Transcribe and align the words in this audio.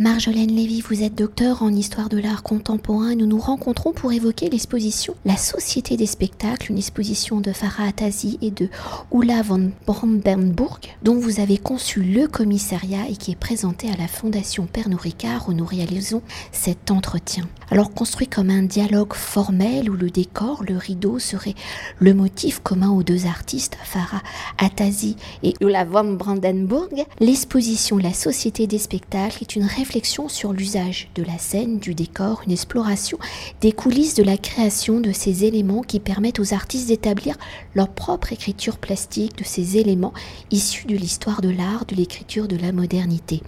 Marjolaine 0.00 0.50
Lévy, 0.50 0.80
vous 0.80 1.04
êtes 1.04 1.14
docteur 1.14 1.62
en 1.62 1.72
histoire 1.72 2.08
de 2.08 2.18
l'art 2.18 2.42
contemporain. 2.42 3.14
Nous 3.14 3.26
nous 3.26 3.38
rencontrons 3.38 3.92
pour 3.92 4.12
évoquer 4.12 4.50
l'exposition 4.50 5.14
La 5.24 5.36
Société 5.36 5.96
des 5.96 6.06
spectacles, 6.06 6.72
une 6.72 6.78
exposition 6.78 7.40
de 7.40 7.52
Farah 7.52 7.84
Atazi 7.84 8.36
et 8.42 8.50
de 8.50 8.68
Ulla 9.14 9.42
von 9.42 9.70
Brandenburg, 9.86 10.80
dont 11.04 11.14
vous 11.14 11.38
avez 11.38 11.58
conçu 11.58 12.02
le 12.02 12.26
commissariat 12.26 13.08
et 13.08 13.14
qui 13.14 13.30
est 13.30 13.38
présenté 13.38 13.88
à 13.88 13.96
la 13.96 14.08
Fondation 14.08 14.66
Pernod 14.66 15.00
Ricard 15.00 15.48
où 15.48 15.52
nous 15.52 15.64
réalisons 15.64 16.22
cet 16.50 16.90
entretien. 16.90 17.48
Alors 17.70 17.94
construit 17.94 18.26
comme 18.26 18.50
un 18.50 18.64
dialogue 18.64 19.14
formel 19.14 19.88
où 19.88 19.94
le 19.94 20.10
décor, 20.10 20.64
le 20.64 20.76
rideau 20.76 21.20
serait 21.20 21.54
le 22.00 22.14
motif 22.14 22.58
commun 22.58 22.90
aux 22.90 23.04
deux 23.04 23.26
artistes, 23.26 23.78
Farah 23.84 24.22
Atazi 24.58 25.14
et 25.44 25.54
Ulla 25.60 25.84
von 25.84 26.14
Brandenburg, 26.14 27.06
l'exposition 27.20 27.96
La 27.96 28.12
Société 28.12 28.66
des 28.66 28.78
spectacles 28.78 29.38
est 29.40 29.54
une 29.54 29.64
réflexion 29.84 30.30
sur 30.30 30.54
l'usage 30.54 31.10
de 31.14 31.22
la 31.22 31.36
scène, 31.36 31.78
du 31.78 31.94
décor, 31.94 32.40
une 32.46 32.52
exploration 32.52 33.18
des 33.60 33.72
coulisses 33.72 34.14
de 34.14 34.22
la 34.22 34.38
création 34.38 34.98
de 34.98 35.12
ces 35.12 35.44
éléments 35.44 35.82
qui 35.82 36.00
permettent 36.00 36.40
aux 36.40 36.54
artistes 36.54 36.88
d'établir 36.88 37.36
leur 37.74 37.90
propre 37.90 38.32
écriture 38.32 38.78
plastique 38.78 39.36
de 39.36 39.44
ces 39.44 39.76
éléments 39.76 40.14
issus 40.50 40.86
de 40.86 40.96
l'histoire 40.96 41.42
de 41.42 41.50
l'art, 41.50 41.84
de 41.84 41.96
l'écriture 41.96 42.48
de 42.48 42.56
la 42.56 42.72
modernité. 42.72 43.42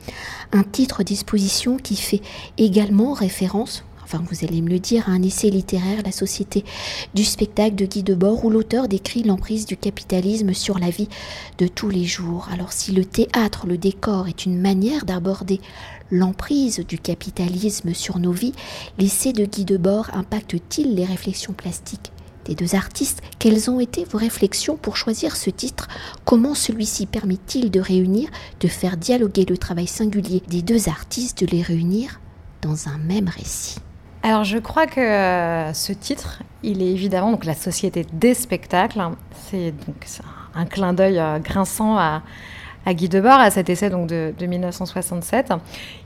Un 0.53 0.63
titre 0.63 1.03
d'exposition 1.03 1.79
qui 1.79 1.97
fait 1.97 2.21
également 2.59 3.15
référence 3.15 3.83
enfin 4.07 4.23
vous 4.31 4.45
allez 4.45 4.63
me 4.63 4.71
le 4.71 4.79
dire, 4.79 5.09
un 5.09 5.21
essai 5.23 5.51
littéraire, 5.51 6.03
La 6.05 6.13
société 6.13 6.65
du 7.15 7.25
spectacle 7.25 7.75
de 7.75 7.87
Guy 7.87 8.05
Debord, 8.05 8.45
où 8.45 8.51
l'auteur 8.51 8.87
décrit 8.87 9.25
l'emprise 9.25 9.67
du 9.67 9.77
capitalisme 9.77 10.55
sur 10.55 10.79
la 10.79 10.91
vie 10.91 11.09
de 11.59 11.67
tous 11.67 11.91
les 11.91 12.05
jours. 12.05 12.49
Alors 12.53 12.73
si 12.73 12.93
le 12.93 13.05
théâtre, 13.05 13.67
le 13.67 13.77
décor 13.77 14.29
est 14.29 14.47
une 14.47 14.61
manière 14.61 15.05
d'aborder 15.05 15.61
l'emprise 16.11 16.81
du 16.87 16.99
capitalisme 16.99 17.95
sur 17.95 18.19
nos 18.19 18.33
vies, 18.33 18.55
l'essai 18.99 19.33
de 19.33 19.45
Guy 19.45 19.65
Debord 19.65 20.11
impacte-t-il 20.13 20.95
les 20.95 21.05
réflexions 21.05 21.53
plastiques 21.53 22.13
des 22.47 22.55
deux 22.55 22.75
artistes, 22.75 23.23
quelles 23.39 23.71
ont 23.71 23.81
été 23.81 24.05
vos 24.05 24.19
réflexions 24.19 24.77
pour 24.77 24.97
choisir 24.97 25.37
ce 25.37 25.51
titre? 25.51 25.89
Comment 26.25 26.55
celui-ci 26.55 27.07
permet-il 27.07 27.71
de 27.71 27.81
réunir, 27.81 28.29
de 28.61 28.69
faire 28.69 28.97
dialoguer 28.97 29.45
le 29.45 29.59
travail 29.59 29.87
singulier 29.87 30.43
des 30.49 30.63
deux 30.63 30.89
artistes, 30.89 31.41
de 31.41 31.47
les 31.47 31.63
réunir 31.63 32.21
dans 32.63 32.89
un 32.89 32.99
même 32.99 33.29
récit? 33.29 33.79
Alors 34.23 34.45
je 34.45 34.59
crois 34.59 34.87
que 34.87 35.01
euh, 35.01 35.73
ce 35.73 35.93
titre, 35.93 36.43
il 36.63 36.83
est 36.83 36.91
évidemment 36.91 37.33
donc 37.33 37.45
la 37.45 37.55
société 37.55 38.07
des 38.13 38.35
spectacles. 38.35 39.01
C'est 39.51 39.73
donc 39.87 40.07
un 40.55 40.67
clin 40.67 40.93
d'œil 40.93 41.19
euh, 41.19 41.39
grinçant 41.39 41.97
à, 41.97 42.23
Guy 42.93 43.09
Debord, 43.09 43.41
à 43.41 43.51
cet 43.51 43.69
essai 43.69 43.91
donc 43.91 44.09
de, 44.09 44.33
1967. 44.41 45.53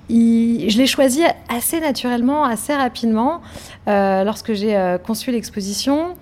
je 0.09 0.79
l'ai 0.79 0.87
choisi 0.87 1.23
assez 1.49 1.81
naturellement, 1.81 2.45
assez 2.45 2.75
rapidement, 2.75 3.41
euh, 3.89 4.25
lorsque 4.25 4.55
j'ai 4.55 4.97
conçu 5.05 5.31
l'exposition, 5.31 6.17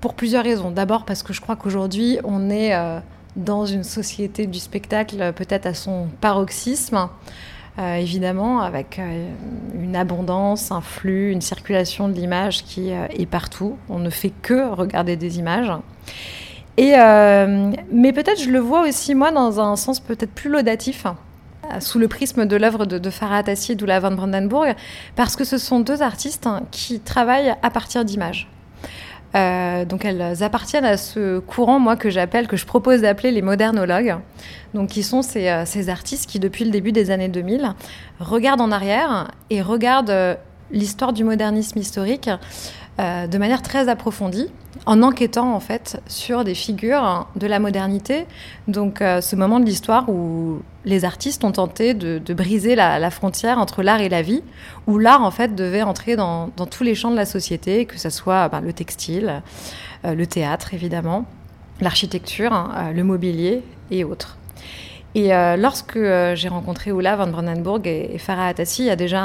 pour 0.00 0.14
plusieurs 0.14 0.42
raisons. 0.42 0.70
D'abord 0.70 1.04
parce 1.04 1.22
que 1.22 1.32
je 1.32 1.40
crois 1.40 1.54
qu'aujourd'hui, 1.54 2.18
on 2.24 2.50
est 2.50 2.72
dans 3.36 3.64
une 3.64 3.84
société 3.84 4.46
du 4.46 4.58
spectacle 4.58 5.32
peut-être 5.32 5.66
à 5.66 5.74
son 5.74 6.08
paroxysme. 6.20 7.08
Euh, 7.78 7.96
évidemment, 7.96 8.60
avec 8.60 8.98
euh, 8.98 9.28
une 9.74 9.96
abondance, 9.96 10.72
un 10.72 10.80
flux, 10.80 11.30
une 11.30 11.42
circulation 11.42 12.08
de 12.08 12.14
l'image 12.14 12.64
qui 12.64 12.90
euh, 12.90 13.06
est 13.10 13.26
partout. 13.26 13.76
On 13.90 13.98
ne 13.98 14.08
fait 14.08 14.32
que 14.40 14.72
regarder 14.72 15.16
des 15.16 15.38
images. 15.38 15.70
Et, 16.78 16.92
mais 17.90 18.12
peut-être 18.12 18.40
je 18.40 18.50
le 18.50 18.58
vois 18.58 18.86
aussi, 18.86 19.14
moi, 19.14 19.30
dans 19.30 19.60
un 19.60 19.76
sens 19.76 20.00
peut-être 20.00 20.32
plus 20.32 20.50
laudatif, 20.50 21.06
sous 21.80 21.98
le 21.98 22.06
prisme 22.06 22.46
de 22.46 22.56
l'œuvre 22.56 22.84
de, 22.86 22.98
de 22.98 23.10
Farah 23.10 23.42
et 23.46 23.74
d'Oula 23.74 24.00
van 24.00 24.10
Brandenburg, 24.12 24.74
parce 25.16 25.36
que 25.36 25.44
ce 25.44 25.58
sont 25.58 25.80
deux 25.80 26.02
artistes 26.02 26.48
qui 26.70 27.00
travaillent 27.00 27.54
à 27.62 27.70
partir 27.70 28.04
d'images. 28.04 28.48
Euh, 29.36 29.84
donc 29.84 30.04
elles 30.04 30.42
appartiennent 30.42 30.84
à 30.84 30.96
ce 30.96 31.40
courant, 31.40 31.78
moi, 31.78 31.96
que 31.96 32.08
j'appelle, 32.10 32.46
que 32.46 32.56
je 32.56 32.64
propose 32.64 33.02
d'appeler 33.02 33.30
les 33.30 33.42
modernologues. 33.42 34.16
Donc 34.74 34.90
qui 34.90 35.02
sont 35.02 35.22
ces, 35.22 35.48
euh, 35.48 35.88
artistes 35.88 36.28
qui, 36.28 36.38
depuis 36.38 36.64
le 36.64 36.70
début 36.70 36.92
des 36.92 37.10
années 37.10 37.28
2000, 37.28 37.74
regardent 38.18 38.62
en 38.62 38.72
arrière 38.72 39.30
et 39.50 39.60
regardent 39.60 40.10
euh, 40.10 40.34
l'histoire 40.70 41.12
du 41.12 41.24
modernisme 41.24 41.78
historique 41.78 42.30
euh, 42.98 43.26
de 43.26 43.36
manière 43.36 43.60
très 43.60 43.90
approfondie, 43.90 44.50
en 44.86 45.02
enquêtant 45.02 45.54
en 45.54 45.60
fait 45.60 46.00
sur 46.06 46.44
des 46.44 46.54
figures 46.54 47.26
de 47.36 47.46
la 47.46 47.58
modernité. 47.58 48.26
Donc 48.68 49.02
euh, 49.02 49.20
ce 49.20 49.36
moment 49.36 49.60
de 49.60 49.66
l'histoire 49.66 50.08
où 50.08 50.62
les 50.86 51.04
artistes 51.04 51.44
ont 51.44 51.52
tenté 51.52 51.92
de, 51.92 52.32
briser 52.32 52.74
la, 52.74 53.10
frontière 53.10 53.58
entre 53.58 53.82
l'art 53.82 54.00
et 54.00 54.08
la 54.08 54.22
vie, 54.22 54.42
où 54.86 54.98
l'art 54.98 55.22
en 55.22 55.30
fait 55.30 55.54
devait 55.54 55.82
entrer 55.82 56.16
dans, 56.16 56.48
tous 56.70 56.84
les 56.84 56.94
champs 56.94 57.10
de 57.10 57.16
la 57.16 57.26
société, 57.26 57.84
que 57.84 57.98
ce 57.98 58.08
soit 58.08 58.48
ben, 58.48 58.62
le 58.62 58.72
textile, 58.72 59.42
euh, 60.06 60.14
le 60.14 60.26
théâtre 60.26 60.72
évidemment, 60.72 61.26
l'architecture, 61.82 62.54
hein, 62.54 62.92
le 62.94 63.04
mobilier 63.04 63.62
et 63.90 64.04
autres. 64.04 64.38
Et 65.16 65.32
euh, 65.32 65.56
lorsque 65.56 65.96
euh, 65.96 66.36
j'ai 66.36 66.48
rencontré 66.48 66.92
Ola 66.92 67.16
van 67.16 67.26
Brandenburg 67.28 67.86
et, 67.86 68.18
Farah 68.18 68.48
Atassi 68.48 68.82
il 68.82 68.86
y 68.88 68.90
a 68.90 68.96
déjà 68.96 69.22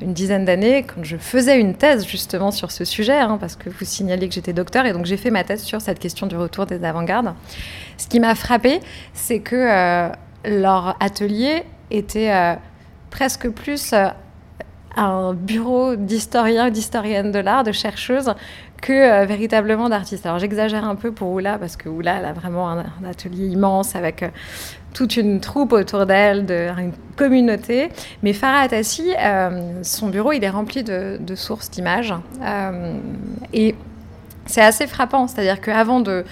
une 0.00 0.12
dizaine 0.12 0.44
d'années, 0.44 0.82
quand 0.82 1.04
je 1.04 1.16
faisais 1.16 1.60
une 1.60 1.76
thèse 1.76 2.04
justement 2.04 2.50
sur 2.50 2.72
ce 2.72 2.84
sujet, 2.84 3.20
hein, 3.20 3.38
parce 3.38 3.54
que 3.54 3.70
vous 3.70 3.84
signalez 3.84 4.28
que 4.28 4.34
j'étais 4.34 4.52
docteur, 4.52 4.84
et 4.84 4.92
donc 4.92 5.06
j'ai 5.06 5.16
fait 5.16 5.30
ma 5.30 5.44
thèse 5.44 5.62
sur 5.62 5.80
cette 5.80 6.00
question 6.00 6.26
du 6.26 6.34
retour 6.34 6.66
des 6.66 6.82
avant-gardes, 6.82 7.34
ce 7.98 8.08
qui 8.08 8.18
m'a 8.18 8.34
frappé, 8.34 8.80
c'est 9.14 9.38
que 9.38 9.54
euh, 9.54 10.08
leur 10.44 10.96
atelier 10.98 11.62
était 11.92 12.56
presque 13.10 13.48
plus 13.48 13.94
un 14.96 15.32
bureau 15.34 15.96
d'historiens, 15.96 16.70
d'historiennes 16.70 17.32
de 17.32 17.38
l'art, 17.38 17.64
de 17.64 17.72
chercheuses, 17.72 18.32
que 18.80 19.24
véritablement 19.26 19.88
d'artistes. 19.88 20.26
Alors 20.26 20.40
j'exagère 20.40 20.84
un 20.84 20.96
peu 20.96 21.12
pour 21.12 21.30
Oula, 21.30 21.56
parce 21.56 21.76
que 21.76 21.88
Oula, 21.88 22.18
elle 22.18 22.24
a 22.24 22.32
vraiment 22.32 22.68
un, 22.68 22.84
atelier 23.08 23.46
immense 23.46 23.94
avec 23.94 24.24
toute 24.92 25.16
une 25.16 25.40
troupe 25.40 25.72
autour 25.72 26.06
d'elle, 26.06 26.46
de, 26.46 26.68
une 26.78 26.92
communauté. 27.16 27.90
Mais 28.22 28.32
Farah 28.32 28.60
Atassi, 28.60 29.12
euh, 29.18 29.82
son 29.82 30.08
bureau, 30.08 30.32
il 30.32 30.44
est 30.44 30.50
rempli 30.50 30.82
de, 30.82 31.34
sources 31.34 31.70
d'images. 31.70 32.14
Euh, 32.42 32.98
et 33.52 33.74
c'est 34.46 34.60
assez 34.60 34.86
frappant, 34.86 35.28
c'est-à-dire 35.28 35.60
qu'avant 35.60 36.00
de, 36.00 36.24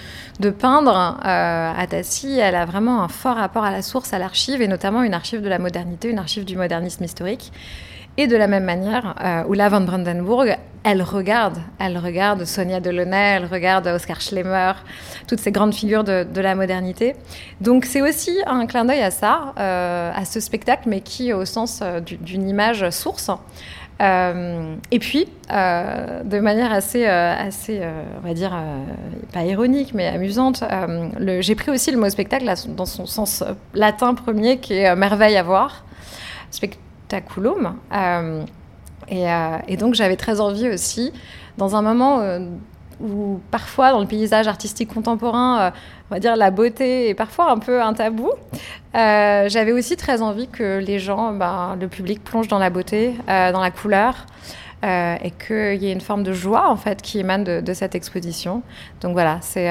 peindre, 0.59 1.19
euh, 1.25 1.73
Atassi, 1.77 2.39
elle 2.39 2.55
a 2.55 2.65
vraiment 2.65 3.03
un 3.03 3.07
fort 3.07 3.37
rapport 3.37 3.63
à 3.63 3.71
la 3.71 3.81
source, 3.81 4.13
à 4.13 4.19
l'archive, 4.19 4.61
et 4.61 4.67
notamment 4.67 5.03
une 5.03 5.13
archive 5.13 5.41
de 5.41 5.49
la 5.49 5.59
modernité, 5.59 6.09
une 6.09 6.19
archive 6.19 6.45
du 6.45 6.55
modernisme 6.55 7.03
historique. 7.03 7.51
Et 8.17 8.27
de 8.27 8.35
la 8.35 8.47
même 8.47 8.65
manière, 8.65 9.15
euh, 9.23 9.51
Ulla 9.51 9.69
von 9.69 9.81
Brandenburg, 9.81 10.57
elle 10.83 11.03
regarde, 11.03 11.59
elle 11.79 11.97
regarde 11.97 12.43
Sonia 12.45 12.79
Delaunay, 12.79 13.35
elle 13.37 13.45
regarde 13.45 13.87
Oskar 13.87 14.19
Schlemmer, 14.19 14.73
toutes 15.27 15.39
ces 15.39 15.51
grandes 15.51 15.75
figures 15.75 16.03
de, 16.03 16.41
la 16.41 16.55
modernité. 16.55 17.15
Donc 17.59 17.85
c'est 17.85 18.01
aussi 18.01 18.39
un 18.47 18.65
clin 18.65 18.85
d'œil 18.85 19.01
à 19.01 19.11
ça, 19.11 19.53
euh, 19.59 20.11
à 20.13 20.25
ce 20.25 20.39
spectacle, 20.39 20.83
mais 20.87 21.01
qui 21.01 21.33
au 21.33 21.45
sens 21.45 21.81
euh, 21.83 21.99
d'une 21.99 22.49
image 22.49 22.89
source. 22.89 23.29
Euh, 24.01 24.73
et 24.89 24.97
puis, 24.97 25.27
de 25.49 26.39
manière 26.39 26.73
assez, 26.73 27.05
assez 27.05 27.81
on 28.17 28.27
va 28.27 28.33
dire, 28.33 28.51
pas 29.31 29.43
ironique, 29.43 29.93
mais 29.93 30.07
amusante, 30.07 30.63
j'ai 31.19 31.53
pris 31.53 31.69
aussi 31.69 31.91
le 31.91 31.99
mot 31.99 32.09
spectacle 32.09 32.51
dans 32.69 32.87
son 32.87 33.05
sens 33.05 33.43
latin 33.75 34.15
premier, 34.15 34.57
qui 34.57 34.73
est 34.73 34.95
merveille 34.95 35.37
à 35.37 35.43
voir. 35.43 35.85
Euh, 37.13 38.43
euh, 39.11 39.57
et, 39.67 39.77
donc 39.77 39.95
j'avais 39.95 40.15
très 40.15 40.39
envie 40.39 40.69
aussi, 40.69 41.11
dans 41.57 41.75
un 41.75 41.81
moment 41.81 42.19
euh, 42.19 42.39
où 43.01 43.39
parfois 43.51 43.91
dans 43.91 43.99
le 43.99 44.07
paysage 44.07 44.47
artistique 44.47 44.93
contemporain, 44.93 45.71
on 46.09 46.13
va 46.13 46.19
dire 46.19 46.35
la 46.35 46.51
beauté 46.51 47.09
est 47.09 47.13
parfois 47.15 47.51
un 47.51 47.57
peu 47.57 47.81
un 47.81 47.93
tabou, 47.93 48.29
j'avais 48.93 49.71
aussi 49.71 49.97
très 49.97 50.21
envie 50.21 50.47
que 50.47 50.79
les 50.79 50.99
gens, 50.99 51.33
ben, 51.33 51.77
le 51.79 51.87
public 51.87 52.23
plonge 52.23 52.47
dans 52.47 52.59
la 52.59 52.69
beauté, 52.69 53.15
dans 53.27 53.61
la 53.61 53.71
couleur. 53.71 54.27
et 54.83 55.31
qu'il 55.31 55.81
y 55.83 55.87
ait 55.87 55.93
une 55.93 56.01
forme 56.01 56.23
de 56.23 56.33
joie 56.33 56.69
en 56.69 56.77
fait 56.77 57.01
qui 57.01 57.19
émane 57.19 57.43
de, 57.43 57.59
de 57.59 57.73
cette 57.73 57.95
exposition. 57.95 58.61
Donc 59.01 59.13
voilà, 59.13 59.39
c'est 59.41 59.69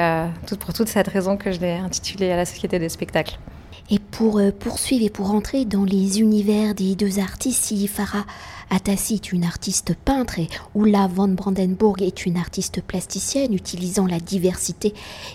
pour 0.59 0.73
toute 0.73 0.89
cette 0.89 1.07
raison 1.07 1.37
que 1.37 1.53
je 1.53 1.61
l'ai 1.61 1.77
intitulé 1.77 2.31
à 2.31 2.35
la 2.35 2.45
Société 2.45 2.79
des 2.79 2.89
spectacles. 2.89 3.37
Et 3.91 3.99
pour 3.99 4.39
euh, 4.39 4.51
poursuivre 4.51 5.05
et 5.05 5.09
pour 5.09 5.31
entrer 5.31 5.65
dans 5.65 5.83
les 5.83 6.21
univers 6.21 6.73
des 6.73 6.95
deux 6.95 7.19
artistes, 7.19 7.65
si 7.65 7.87
Farah 7.87 8.25
Atassi 8.69 9.15
est 9.15 9.33
une 9.33 9.43
artiste 9.43 9.93
peintre 9.95 10.39
et 10.39 10.47
Ulla 10.75 11.07
von 11.07 11.27
Brandenburg 11.27 12.01
est 12.01 12.25
une 12.25 12.37
artiste 12.37 12.81
plasticienne 12.81 13.53
utilisant 13.53 14.07
la 14.07 14.21
diversité 14.21 14.93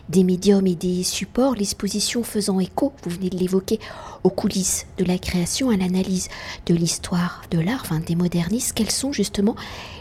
des 0.09 0.25
médiums 0.25 0.67
et 0.67 0.75
des 0.75 1.03
supports, 1.03 1.55
l'exposition 1.55 2.23
faisant 2.23 2.59
écho, 2.59 2.95
vous 3.03 3.11
venez 3.11 3.29
de 3.29 3.37
l'évoquer, 3.37 3.79
aux 4.25 4.31
coulisses 4.31 4.87
de 4.97 5.05
la 5.05 5.19
création, 5.19 5.69
à 5.69 5.77
l'analyse 5.77 6.31
de 6.65 6.75
l'histoire 6.75 7.43
de 7.51 7.61
l'art, 7.61 7.85
des 8.07 8.17
modernistes, 8.17 8.73
quels 8.73 8.91
sont 8.91 9.13
justement 9.13 9.55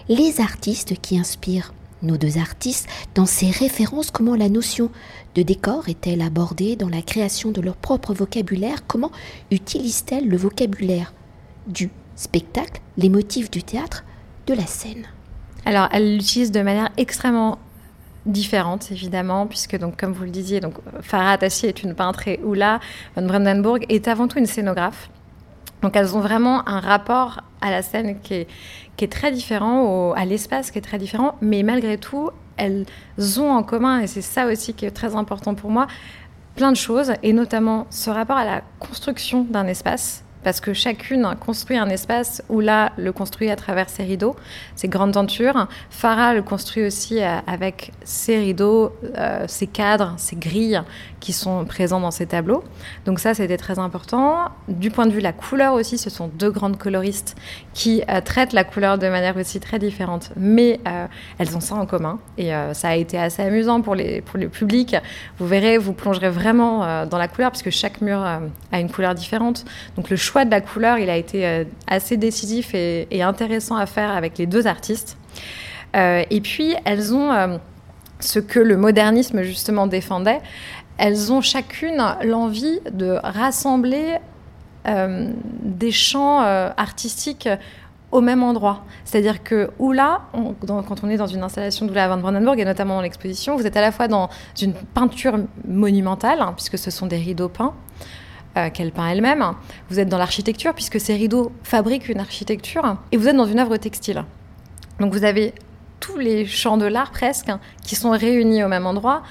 les 0.08 0.40
artistes 0.40 0.96
qui 1.02 1.20
inspirent 1.20 1.74
nos 2.06 2.18
deux 2.18 2.38
artistes, 2.38 2.88
dans 3.14 3.26
ces 3.26 3.50
références, 3.50 4.12
comment 4.12 4.36
la 4.36 4.50
notion 4.50 4.90
de 5.36 5.42
décor 5.42 5.90
est-elle 5.90 6.22
abordée 6.22 6.76
dans 6.76 6.90
la 6.90 7.02
création 7.02 7.52
de 7.52 7.62
leur 7.62 7.76
propre 7.76 8.14
vocabulaire? 8.14 8.88
Comment 8.88 9.12
utilisent-elles 9.52 10.28
le 10.28 10.38
vocabulaire 10.38 11.14
du 11.68 11.90
spectacle, 12.16 12.82
les 12.98 13.10
motifs 13.10 13.52
du 13.52 13.64
théâtre, 13.64 14.06
de 14.48 14.54
la 14.54 14.66
scène? 14.66 15.06
Alors, 15.66 15.90
elles 15.92 16.18
l'utilisent 16.18 16.52
de 16.52 16.62
manière 16.62 16.90
extrêmement 16.98 17.58
différente, 18.26 18.92
évidemment, 18.92 19.48
puisque, 19.48 19.78
donc, 19.78 20.00
comme 20.00 20.14
vous 20.14 20.24
le 20.24 20.30
disiez, 20.30 20.60
donc, 20.60 20.76
Farah 21.02 21.32
Atassi 21.32 21.66
est 21.68 21.84
une 21.84 21.96
peintre 21.96 22.28
et 22.28 22.40
Oula 22.44 22.80
von 23.16 23.28
Brandenburg 23.28 23.80
est 23.90 24.08
avant 24.08 24.28
tout 24.28 24.40
une 24.40 24.46
scénographe. 24.46 25.10
Donc 25.86 25.96
elles 25.96 26.18
ont 26.18 26.20
vraiment 26.20 26.68
un 26.68 26.80
rapport 26.80 27.42
à 27.62 27.70
la 27.70 27.84
scène 27.84 28.20
qui 28.24 28.34
est, 28.34 29.12
très 29.12 29.32
différent, 29.32 30.14
à 30.14 30.26
l'espace 30.26 30.72
qui 30.72 30.80
est 30.80 30.82
très 30.82 30.98
différent, 30.98 31.36
mais 31.42 31.62
malgré 31.62 32.00
tout, 32.00 32.32
elles 32.58 32.88
ont 33.38 33.52
en 33.52 33.62
commun, 33.62 34.00
et 34.00 34.08
c'est 34.08 34.24
ça 34.24 34.48
aussi 34.48 34.74
qui 34.74 34.88
est 34.88 34.90
très 34.90 35.16
important 35.16 35.54
pour 35.54 35.70
moi, 35.70 35.86
plein 36.56 36.72
de 36.72 36.76
choses, 36.76 37.14
et 37.22 37.34
notamment 37.34 37.86
ce 37.92 38.10
rapport 38.10 38.36
à 38.36 38.46
la 38.46 38.64
construction 38.80 39.44
d'un 39.44 39.68
espace 39.68 40.25
parce 40.46 40.62
que 40.62 40.74
chacune 40.74 41.28
construit 41.44 41.76
un 41.76 41.90
espace 41.90 42.44
où 42.50 42.60
là 42.60 42.92
le 42.98 43.12
construit 43.12 43.50
à 43.50 43.56
travers 43.56 43.90
ses 43.90 44.04
rideaux, 44.04 44.36
ses 44.76 44.88
grandes 44.88 45.14
tentures. 45.14 45.68
Farah 45.90 46.36
le 46.36 46.44
construit 46.44 46.86
aussi 46.86 47.20
euh, 47.20 47.38
avec 47.48 47.92
ses 48.04 48.38
rideaux, 48.38 48.92
euh, 49.18 49.46
ses 49.48 49.66
cadres, 49.66 50.14
ses 50.18 50.36
grilles 50.36 50.84
qui 51.20 51.34
sont 51.34 51.66
présents 51.66 52.00
dans 52.00 52.12
ses 52.12 52.28
tableaux. 52.28 52.64
Donc 53.06 53.20
ça, 53.20 53.34
c'était 53.34 53.58
très 53.58 53.80
important. 53.80 54.52
Du 54.68 54.92
point 54.92 55.08
de 55.08 55.12
vue 55.12 55.18
de 55.18 55.24
la 55.24 55.34
couleur 55.34 55.74
aussi, 55.74 55.98
ce 55.98 56.12
sont 56.12 56.28
deux 56.28 56.52
grandes 56.52 56.78
coloristes 56.78 57.36
qui 57.74 58.04
euh, 58.08 58.22
traitent 58.22 58.54
la 58.54 58.64
couleur 58.64 59.00
de 59.00 59.10
manière 59.10 59.36
aussi 59.38 59.60
très 59.60 59.80
différente, 59.80 60.30
mais 60.38 60.80
elles 61.40 61.58
ont 61.58 61.60
ça 61.60 61.74
en 61.74 61.88
commun. 61.88 62.20
Et 62.38 62.52
ça 62.74 62.90
a 62.90 62.96
été 62.96 63.18
assez 63.18 63.42
amusant 63.42 63.82
pour, 63.82 63.96
les, 63.96 64.22
pour 64.22 64.38
le 64.38 64.50
public. 64.50 64.96
Vous 65.40 65.48
verrez, 65.48 65.80
vous 65.80 65.94
plongerez 65.94 66.30
vraiment 66.30 67.06
dans 67.06 67.18
la 67.18 67.28
couleur, 67.28 67.52
puisque 67.52 67.72
chaque 67.72 68.02
mur 68.02 68.20
a 68.20 68.80
une 68.80 68.90
couleur 68.90 69.16
différente. 69.16 69.66
Donc 69.96 70.10
le 70.10 70.16
choix 70.16 70.35
de 70.44 70.52
la 70.52 70.60
couleur, 70.60 70.98
il 70.98 71.10
a 71.10 71.16
été 71.16 71.46
euh, 71.46 71.64
assez 71.88 72.18
décisif 72.18 72.74
et, 72.74 73.22
intéressant 73.22 73.78
à 73.78 73.86
faire 73.86 74.12
avec 74.12 74.38
les 74.38 74.46
deux 74.46 74.68
artistes. 74.68 75.18
Euh, 75.96 76.24
et 76.30 76.42
puis, 76.42 76.76
elles 76.84 77.14
ont 77.14 77.32
euh, 77.32 77.58
ce 78.20 78.40
que 78.40 78.60
le 78.60 78.76
modernisme 78.76 79.44
justement 79.44 79.88
défendait. 79.88 80.42
Elles 80.98 81.32
ont 81.32 81.42
chacune 81.42 82.04
l'envie 82.24 82.80
de 82.92 83.18
rassembler 83.24 84.18
des 85.64 85.92
champs 85.92 86.40
artistiques 86.42 87.50
au 88.12 88.22
même 88.22 88.44
endroit. 88.44 88.84
C'est-à-dire 89.04 89.44
que 89.44 89.72
Oula, 89.80 90.22
quand 90.66 91.04
on 91.04 91.10
est 91.10 91.18
dans 91.18 91.28
une 91.28 91.44
installation 91.44 91.86
d'Oula 91.86 92.08
van 92.08 92.18
Brandenburg, 92.18 92.60
et 92.60 92.66
notamment 92.66 92.96
dans 92.96 93.02
l'exposition, 93.02 93.58
vous 93.58 93.66
êtes 93.66 93.76
à 93.76 93.82
la 93.82 93.92
fois 93.92 94.08
dans 94.08 94.30
une 94.62 94.74
peinture 94.74 95.38
monumentale, 95.68 96.40
hein, 96.40 96.54
puisque 96.56 96.78
ce 96.78 96.92
sont 96.92 97.08
des 97.08 97.18
rideaux 97.18 97.50
peints, 97.50 97.74
euh, 98.58 98.70
qu'elle 98.70 98.92
peint 98.92 99.08
elle-même. 99.08 99.54
Vous 99.90 100.00
êtes 100.00 100.10
dans 100.10 100.18
l'architecture, 100.18 100.74
puisque 100.74 101.00
ces 101.00 101.16
rideaux 101.16 101.52
fabriquent 101.64 102.10
une 102.10 102.20
architecture, 102.20 102.98
et 103.12 103.18
vous 103.18 103.28
êtes 103.28 103.36
dans 103.36 103.46
une 103.46 103.60
œuvre 103.60 103.78
textile. 103.78 104.24
Donc 105.00 105.14
vous 105.14 105.24
avez 105.24 105.54
tous 106.00 106.18
les 106.18 106.46
champs 106.46 106.78
de 106.78 106.86
l'art 106.86 107.12
presque 107.12 107.52
qui 107.84 107.96
sont 107.96 108.12
réunis 108.12 108.64
au 108.64 108.68
même 108.68 108.86
endroit, 108.86 109.24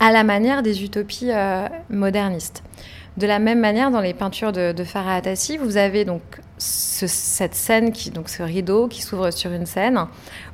à 0.00 0.12
la 0.12 0.24
manière 0.24 0.62
des 0.62 0.84
utopies 0.84 1.30
euh, 1.30 1.68
modernistes. 1.90 2.62
De 3.16 3.26
la 3.26 3.40
même 3.40 3.58
manière, 3.58 3.90
dans 3.90 4.00
les 4.00 4.14
peintures 4.14 4.52
de, 4.52 4.72
de 4.72 4.84
Farah 4.84 5.16
Atassi, 5.16 5.56
vous 5.56 5.76
avez 5.76 6.04
donc 6.04 6.22
cette 6.56 7.54
scène, 7.54 7.90
qui, 7.90 8.10
donc 8.10 8.28
ce 8.28 8.42
rideau 8.42 8.86
qui 8.86 9.02
s'ouvre 9.02 9.32
sur 9.32 9.52
une 9.52 9.66
scène, 9.66 10.06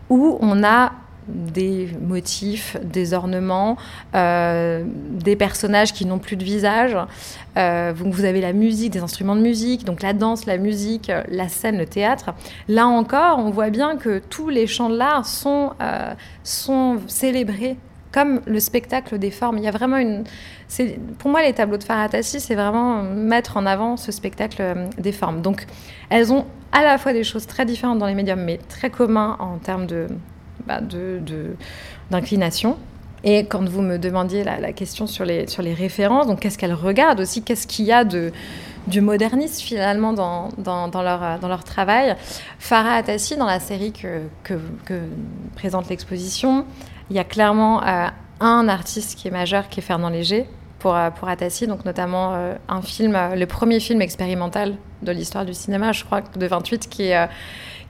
où 0.08 0.38
on 0.40 0.64
a 0.64 0.92
des 1.28 1.88
motifs, 2.00 2.76
des 2.82 3.14
ornements, 3.14 3.76
euh, 4.14 4.84
des 4.86 5.36
personnages 5.36 5.92
qui 5.92 6.06
n'ont 6.06 6.18
plus 6.18 6.36
de 6.36 6.44
visage. 6.44 6.96
Euh, 7.56 7.92
vous 7.96 8.24
avez 8.24 8.40
la 8.40 8.52
musique, 8.52 8.92
des 8.92 9.00
instruments 9.00 9.36
de 9.36 9.40
musique, 9.40 9.84
donc 9.84 10.02
la 10.02 10.12
danse, 10.12 10.46
la 10.46 10.58
musique, 10.58 11.10
la 11.28 11.48
scène, 11.48 11.78
le 11.78 11.86
théâtre. 11.86 12.34
Là 12.68 12.86
encore, 12.86 13.38
on 13.38 13.50
voit 13.50 13.70
bien 13.70 13.96
que 13.96 14.18
tous 14.18 14.48
les 14.48 14.66
champs 14.66 14.90
de 14.90 14.96
l'art 14.96 15.26
sont, 15.26 15.72
euh, 15.80 16.12
sont 16.42 16.98
célébrés 17.06 17.76
comme 18.12 18.40
le 18.46 18.60
spectacle 18.60 19.18
des 19.18 19.32
formes. 19.32 19.58
Il 19.58 19.64
y 19.64 19.68
a 19.68 19.72
vraiment 19.72 19.96
une. 19.96 20.24
Pour 21.18 21.30
moi, 21.30 21.42
les 21.42 21.52
tableaux 21.52 21.78
de 21.78 21.84
Faratassi, 21.84 22.38
c'est 22.38 22.54
vraiment 22.54 23.02
mettre 23.02 23.56
en 23.56 23.66
avant 23.66 23.96
ce 23.96 24.12
spectacle 24.12 24.62
des 24.98 25.10
formes. 25.10 25.42
Donc, 25.42 25.66
elles 26.10 26.32
ont 26.32 26.46
à 26.70 26.84
la 26.84 26.96
fois 26.96 27.12
des 27.12 27.24
choses 27.24 27.46
très 27.46 27.64
différentes 27.64 27.98
dans 27.98 28.06
les 28.06 28.14
médiums, 28.14 28.42
mais 28.42 28.58
très 28.68 28.90
communs 28.90 29.36
en 29.40 29.58
termes 29.58 29.86
de, 29.86 30.06
bah, 30.66 30.80
d'inclination. 32.10 32.76
Et 33.26 33.46
quand 33.46 33.66
vous 33.66 33.80
me 33.80 33.96
demandiez 33.96 34.44
la, 34.44 34.72
question 34.74 35.06
sur 35.06 35.24
les, 35.24 35.46
sur 35.46 35.62
les 35.62 35.72
références, 35.72 36.26
donc 36.26 36.40
qu'est-ce 36.40 36.58
qu'elles 36.58 36.74
regardent 36.74 37.20
aussi, 37.20 37.42
qu'est-ce 37.42 37.66
qu'il 37.66 37.86
y 37.86 37.92
a 37.92 38.04
de, 38.04 38.32
du 38.86 39.00
modernisme 39.00 39.64
finalement 39.64 40.12
dans, 40.12 40.50
dans, 40.58 40.88
dans, 40.88 41.02
leur, 41.02 41.38
dans 41.38 41.48
leur 41.48 41.64
travail? 41.64 42.16
Farah 42.58 42.96
Atassi, 42.96 43.36
dans 43.36 43.46
la 43.46 43.60
série 43.60 43.92
que, 43.92 44.24
que, 44.42 44.98
présente 45.54 45.88
l'exposition, 45.88 46.66
il 47.08 47.16
y 47.16 47.18
a 47.18 47.24
clairement 47.24 47.82
euh, 47.82 48.08
un 48.40 48.68
artiste 48.68 49.18
qui 49.18 49.28
est 49.28 49.30
majeur, 49.30 49.70
qui 49.70 49.80
est 49.80 49.82
Fernand 49.82 50.10
Léger, 50.10 50.46
pour, 50.78 50.94
euh, 50.94 51.08
pour 51.08 51.26
Atassi, 51.26 51.66
donc 51.66 51.86
notamment 51.86 52.34
euh, 52.34 52.54
un 52.68 52.82
film, 52.82 53.18
le 53.34 53.46
premier 53.46 53.80
film 53.80 54.02
expérimental 54.02 54.74
de 55.00 55.12
l'histoire 55.12 55.46
du 55.46 55.54
cinéma, 55.54 55.92
je 55.92 56.04
crois, 56.04 56.20
de 56.20 56.46
28, 56.46 56.90
qui 56.90 57.04
est, 57.04 57.28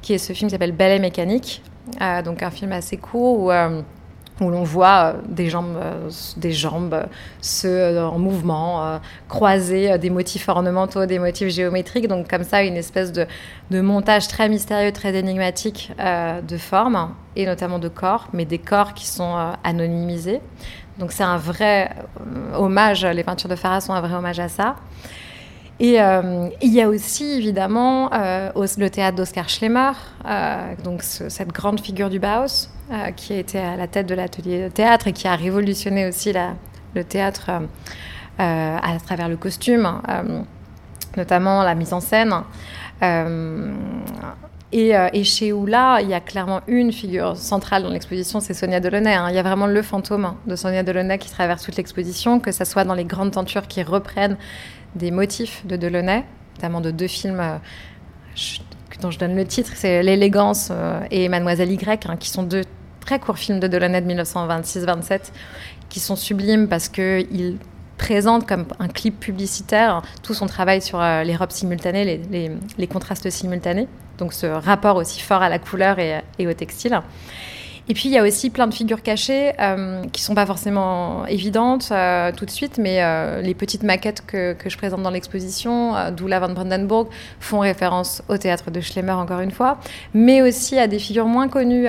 qui 0.05 0.13
est 0.13 0.19
ce 0.19 0.35
film 0.35 0.49
qui 0.49 0.53
s'appelle 0.53 0.73
Ballet 0.73 0.99
mécanique, 0.99 1.63
euh, 2.03 2.21
donc 2.21 2.43
un 2.43 2.51
film 2.51 2.73
assez 2.73 2.99
court 2.99 3.41
où, 3.41 3.51
euh, 3.51 3.81
où 4.39 4.51
l'on 4.51 4.63
voit 4.63 5.15
euh, 5.15 5.21
des 5.27 5.49
jambes, 5.49 5.81
des 6.37 6.53
jambes 6.53 7.07
en 7.65 8.19
mouvement, 8.19 9.01
croiser 9.31 9.99
des 9.99 10.11
motifs 10.11 10.47
ornementaux, 10.51 11.07
des 11.07 11.19
motifs 11.19 11.49
géométriques. 11.49 12.07
Donc 12.07 12.29
comme 12.29 12.45
ça, 12.45 12.63
une 12.63 12.77
espèce 12.77 13.13
de, 13.13 13.27
de 13.71 13.81
montage 13.81 14.29
très 14.29 14.51
mystérieux, 14.51 14.93
très 14.93 15.15
énigmatique 15.15 15.91
de 15.99 16.57
formes 16.59 17.15
et 17.35 17.47
notamment 17.47 17.79
de 17.79 17.89
corps, 17.89 18.29
mais 18.35 18.45
des 18.45 18.59
corps 18.59 18.93
qui 18.93 19.07
sont 19.07 19.35
anonymisés. 19.65 20.41
Donc 20.99 21.13
c'est 21.13 21.25
un 21.25 21.39
vrai 21.39 21.91
hommage, 22.55 23.07
les 23.07 23.25
peintures 23.25 23.49
de 23.49 23.57
Farah 23.57 23.81
sont 23.81 23.95
un 23.95 24.03
vrai 24.03 24.15
hommage 24.15 24.39
à 24.39 24.49
ça. 24.49 24.77
Et 25.81 26.01
euh, 26.01 26.49
il 26.63 26.73
y 26.73 26.81
a 26.81 26.89
aussi 26.89 27.33
évidemment 27.33 28.13
euh, 28.13 28.51
le 28.55 28.89
théâtre 28.89 29.17
d'Oscar 29.17 29.49
Schlemmer, 29.49 29.91
euh, 30.25 30.75
donc 30.85 31.03
cette 31.03 31.49
grande 31.49 31.81
figure 31.81 32.11
du 32.11 32.21
Bauhaus, 32.21 32.69
qui 33.17 33.33
a 33.33 33.39
été 33.39 33.59
à 33.59 33.77
la 33.77 33.89
tête 33.89 34.07
de 34.07 34.15
l'atelier 34.15 34.65
de 34.65 34.69
théâtre 34.69 35.09
et 35.09 35.13
qui 35.13 35.27
a 35.27 35.35
révolutionné 35.35 36.07
aussi 36.07 36.33
le 36.95 37.05
théâtre 37.05 37.51
à 38.39 38.99
travers 39.05 39.29
le 39.29 39.37
costume, 39.37 40.01
notamment 41.17 41.63
la 41.63 41.75
mise 41.75 41.95
en 41.95 42.01
scène. 42.01 42.35
Et, 44.71 45.25
chez 45.25 45.53
Oula, 45.53 46.01
il 46.03 46.11
y 46.11 46.15
a 46.15 46.21
clairement 46.21 46.61
une 46.67 46.93
figure 46.93 47.37
centrale 47.39 47.85
dans 47.85 47.91
l'exposition, 47.91 48.41
c'est 48.41 48.55
Sonia 48.55 48.81
Delaunay. 48.81 49.15
Hein. 49.15 49.29
Il 49.31 49.35
y 49.35 49.39
a 49.39 49.43
vraiment 49.43 49.67
le 49.67 49.83
fantôme 49.83 50.35
de 50.47 50.55
Sonia 50.55 50.83
Delaunay 50.83 51.17
qui 51.19 51.31
traverse 51.31 51.63
toute 51.63 51.77
l'exposition, 51.77 52.39
que 52.39 52.53
ce 52.53 52.65
soit 52.65 52.85
dans 52.85 52.95
les 52.95 53.05
grandes 53.05 53.31
tentures 53.31 53.67
qui 53.67 53.83
reprennent 53.83 54.37
des 54.95 55.11
motifs 55.11 55.67
de 55.67 55.77
Delaunay, 55.77 56.25
notamment 56.57 56.81
de 56.81 56.91
deux 56.91 57.07
films 57.07 57.41
euh, 57.41 57.59
dont 59.01 59.11
je 59.11 59.19
donne 59.19 59.37
le 59.37 59.45
titre, 59.45 59.73
c'est 59.75 60.03
L'élégance 60.03 60.69
euh, 60.71 61.01
et 61.11 61.29
Mademoiselle 61.29 61.71
Y, 61.71 62.07
hein, 62.09 62.17
qui 62.17 62.29
sont 62.29 62.43
deux 62.43 62.63
très 63.01 63.19
courts 63.19 63.39
films 63.39 63.61
de 63.61 63.67
Delaunay 63.67 64.01
de 64.01 64.13
1926-27, 64.13 65.33
qui 65.89 66.01
sont 66.01 66.17
sublimes 66.17 66.69
parce 66.69 66.89
qu'ils 66.89 67.59
présentent 67.99 68.47
comme 68.47 68.67
un 68.79 68.89
clip 68.89 69.21
publicitaire 69.21 70.03
tout 70.23 70.35
son 70.35 70.47
travail 70.47 70.81
sur 70.81 71.01
euh, 71.01 71.23
les 71.23 71.37
robes 71.37 71.53
simultanées, 71.53 72.21
les, 72.79 72.87
contrastes 72.87 73.31
simultanés, 73.31 73.89
donc 74.19 74.33
ce 74.33 74.47
rapport 74.47 74.97
aussi 74.97 75.21
fort 75.21 75.43
à 75.43 75.49
la 75.49 75.59
couleur 75.59 75.99
et 75.99 76.47
au 76.47 76.53
textile. 76.53 77.01
Et 77.89 77.95
puis 77.95 78.09
il 78.09 78.13
y 78.13 78.19
a 78.19 78.23
aussi 78.23 78.49
plein 78.49 78.67
de 78.67 78.73
figures 78.73 79.03
cachées 79.03 79.53
euh, 79.61 80.03
qui 80.13 80.23
sont 80.23 80.35
pas 80.35 80.47
forcément 80.47 81.27
évidentes 81.27 81.89
euh, 81.93 82.33
tout 82.33 82.47
de 82.47 82.51
suite, 82.51 82.79
mais 82.79 83.03
euh, 83.03 83.43
les 83.43 83.55
petites 83.55 83.83
maquettes 83.83 84.25
que, 84.27 84.55
que 84.55 84.71
je 84.71 84.79
présente 84.79 85.03
dans 85.03 85.11
l'exposition, 85.11 85.95
euh, 85.95 86.11
d'où 86.11 86.27
la 86.27 86.41
van 86.41 86.49
Brandenburg, 86.49 87.09
font 87.41 87.59
référence 87.59 88.23
au 88.29 88.39
théâtre 88.39 88.71
de 88.71 88.81
Schlemmer 88.81 89.13
encore 89.13 89.41
une 89.41 89.51
fois, 89.51 89.79
mais 90.15 90.41
aussi 90.41 90.79
à 90.79 90.87
des 90.87 90.99
figures 90.99 91.27
moins 91.27 91.49
connues 91.49 91.87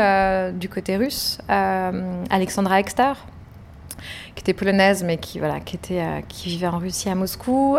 du 0.53 0.69
côté 0.69 0.97
russe, 0.97 1.37
Alexandra 1.47 2.79
Exter, 2.79 3.13
qui 4.35 4.41
était 4.41 4.53
polonaise 4.53 5.03
mais 5.03 5.17
qui 5.17 5.39
voilà 5.39 5.59
qui 5.59 5.75
était 5.75 6.03
qui 6.27 6.49
vivait 6.49 6.67
en 6.67 6.77
Russie 6.77 7.09
à 7.09 7.15
Moscou 7.15 7.77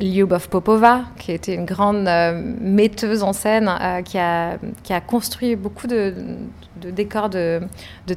Lyubov 0.00 0.48
Popova, 0.48 1.02
qui 1.18 1.32
était 1.32 1.54
une 1.54 1.66
grande 1.66 2.08
euh, 2.08 2.40
metteuse 2.60 3.22
en 3.22 3.32
scène, 3.32 3.68
euh, 3.68 4.02
qui, 4.02 4.18
a, 4.18 4.56
qui 4.82 4.92
a 4.92 5.00
construit 5.00 5.56
beaucoup 5.56 5.86
de, 5.86 6.14
décors 6.76 7.28
de, 7.28 7.60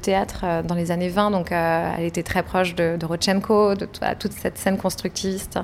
théâtre 0.01 0.41
euh, 0.43 0.63
dans 0.63 0.75
les 0.75 0.91
années 0.91 1.09
20. 1.09 1.31
Donc, 1.31 1.51
elle 1.51 2.05
était 2.05 2.23
très 2.23 2.43
proche 2.43 2.75
de, 2.75 2.97
de 2.97 3.05
de 3.05 3.85
toute 4.15 4.31
cette 4.33 4.57
scène 4.57 4.77
constructiviste 4.77 5.59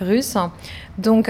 russe. 0.00 0.36
Donc, 0.98 1.28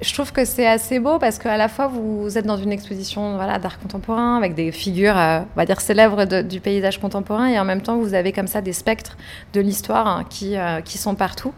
je 0.00 0.14
trouve 0.14 0.32
que 0.32 0.44
c'est 0.44 0.66
assez 0.66 0.98
beau 0.98 1.18
parce 1.18 1.38
qu'à 1.38 1.56
la 1.56 1.68
fois 1.68 1.86
vous 1.86 2.38
êtes 2.38 2.46
dans 2.46 2.56
une 2.56 2.72
exposition 2.72 3.36
voilà, 3.36 3.58
d'art 3.58 3.78
contemporain 3.78 4.36
avec 4.36 4.54
des 4.54 4.72
figures, 4.72 5.16
euh, 5.16 5.40
on 5.40 5.56
va 5.56 5.66
dire 5.66 5.80
célèbres 5.80 6.24
du 6.42 6.60
paysage 6.60 6.98
contemporain 6.98 7.48
et 7.48 7.58
en 7.58 7.64
même 7.64 7.82
temps 7.82 7.98
vous 7.98 8.14
avez 8.14 8.32
comme 8.32 8.46
ça 8.46 8.62
des 8.62 8.72
spectres 8.72 9.18
de 9.52 9.60
l'histoire 9.60 10.06
hein, 10.06 10.24
qui, 10.28 10.56
euh, 10.56 10.80
qui 10.80 10.96
sont 10.96 11.14
partout 11.14 11.52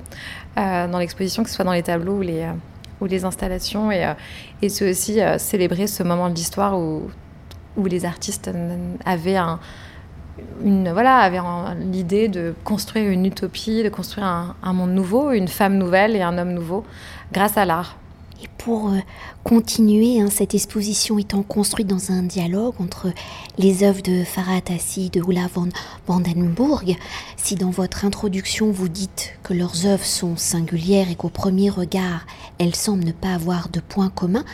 euh, 0.59 0.89
dans 0.89 0.99
l'exposition, 0.99 1.45
que 1.45 1.51
ce 1.51 1.55
soit 1.55 1.65
dans 1.65 1.73
les 1.73 1.85
tableaux 1.85 2.17
ou 2.17 2.23
les, 2.23 2.47
ou 3.01 3.07
les 3.07 3.25
installations 3.25 3.93
et, 3.93 4.13
et 4.61 4.69
c'est 4.69 4.91
aussi 4.91 5.21
célébrer 5.39 5.87
ce 5.87 6.03
moment 6.03 6.29
de 6.29 6.35
l'histoire 6.35 6.77
où, 6.77 7.11
où 7.77 7.87
les 7.87 8.05
artistes 8.05 8.51
avaient 9.05 9.37
un, 9.37 9.61
une, 10.65 10.91
voilà, 10.91 11.19
avaient 11.19 11.41
l'idée 11.81 12.27
de 12.27 12.55
construire 12.65 13.09
une 13.09 13.25
utopie, 13.25 13.85
de 13.85 13.89
construire 13.89 14.55
un 14.61 14.73
monde 14.73 14.91
nouveau, 14.91 15.31
une 15.31 15.49
femme 15.49 15.79
nouvelle 15.79 16.17
et 16.17 16.23
un 16.23 16.39
homme 16.39 16.53
nouveau 16.53 16.85
grâce 17.33 17.57
à 17.57 17.65
l'art. 17.65 17.97
Et 18.43 18.49
pour 18.59 18.91
euh, 18.91 18.99
continuer, 19.45 20.21
hein, 20.21 20.29
cette 20.29 20.55
exposition 20.55 21.17
étant 21.17 21.45
construite 21.45 21.87
dans 21.87 22.11
un 22.11 22.25
dialogue 22.25 22.75
entre 22.81 23.13
les 23.57 23.85
œuvres 23.85 24.03
de 24.03 24.25
Farah 24.25 24.57
Atassi, 24.57 25.11
de 25.11 25.21
Ulla 25.21 25.47
von 25.55 25.69
Vandenburg, 26.09 26.97
si 27.37 27.55
dans 27.55 27.71
votre 27.71 28.05
introduction 28.05 28.73
vous 28.73 28.89
dites 28.89 29.35
que 29.45 29.55
leurs 29.55 29.87
œuvres 29.87 30.05
sont 30.05 30.37
singulières 30.37 31.09
et 31.09 31.15
qu'au 31.15 31.29
premier 31.29 31.71
regard 31.71 32.27
elles 32.59 32.75
semblent 32.75 33.05
ne 33.05 33.13
pas 33.13 33.33
avoir 33.33 33.69
de 33.69 33.79
points 33.79 34.11
communs, 34.11 34.45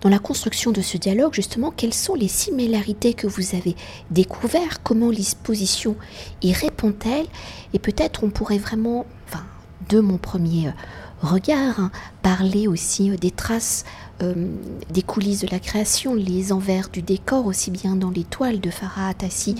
dans 0.00 0.10
la 0.10 0.18
construction 0.18 0.70
de 0.70 0.82
ce 0.82 0.98
dialogue, 0.98 1.32
justement, 1.32 1.70
quelles 1.70 1.94
sont 1.94 2.14
les 2.14 2.28
similarités 2.28 3.14
que 3.14 3.26
vous 3.26 3.54
avez 3.54 3.74
découvertes? 4.10 4.80
Comment 4.84 5.08
l'exposition 5.10 5.96
y 6.42 6.52
répond-elle? 6.52 7.26
Et 7.72 7.78
peut-être 7.78 8.22
on 8.22 8.28
pourrait 8.28 8.58
vraiment, 8.58 9.06
enfin, 9.26 9.44
de 9.88 10.00
mon 10.00 10.18
premier 10.18 10.68
euh, 10.68 10.72
regard, 11.22 11.80
hein, 11.80 11.90
parler 12.22 12.68
aussi 12.68 13.10
euh, 13.10 13.16
des 13.16 13.30
traces 13.30 13.84
euh, 14.22 14.48
des 14.90 15.02
coulisses 15.02 15.40
de 15.40 15.48
la 15.50 15.58
création, 15.58 16.14
les 16.14 16.52
envers 16.52 16.88
du 16.88 17.02
décor, 17.02 17.46
aussi 17.46 17.70
bien 17.70 17.96
dans 17.96 18.10
les 18.10 18.24
toiles 18.24 18.60
de 18.60 18.70
Farah 18.70 19.08
Atassi, 19.08 19.56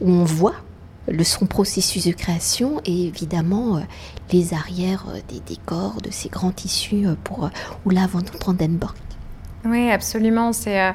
où 0.00 0.10
on 0.10 0.24
voit 0.24 0.56
le, 1.08 1.24
son 1.24 1.46
processus 1.46 2.06
de 2.06 2.12
création 2.12 2.80
et 2.84 3.06
évidemment 3.06 3.78
euh, 3.78 3.80
les 4.32 4.52
arrières 4.52 5.06
des 5.28 5.40
décors 5.40 6.00
de 6.02 6.10
ces 6.10 6.28
grands 6.28 6.52
tissus 6.52 7.06
pour 7.24 7.50
Oula 7.86 8.06
van 8.06 8.20
Brandenburg. 8.38 8.94
Oui, 9.64 9.90
absolument. 9.90 10.52
C'est 10.52 10.94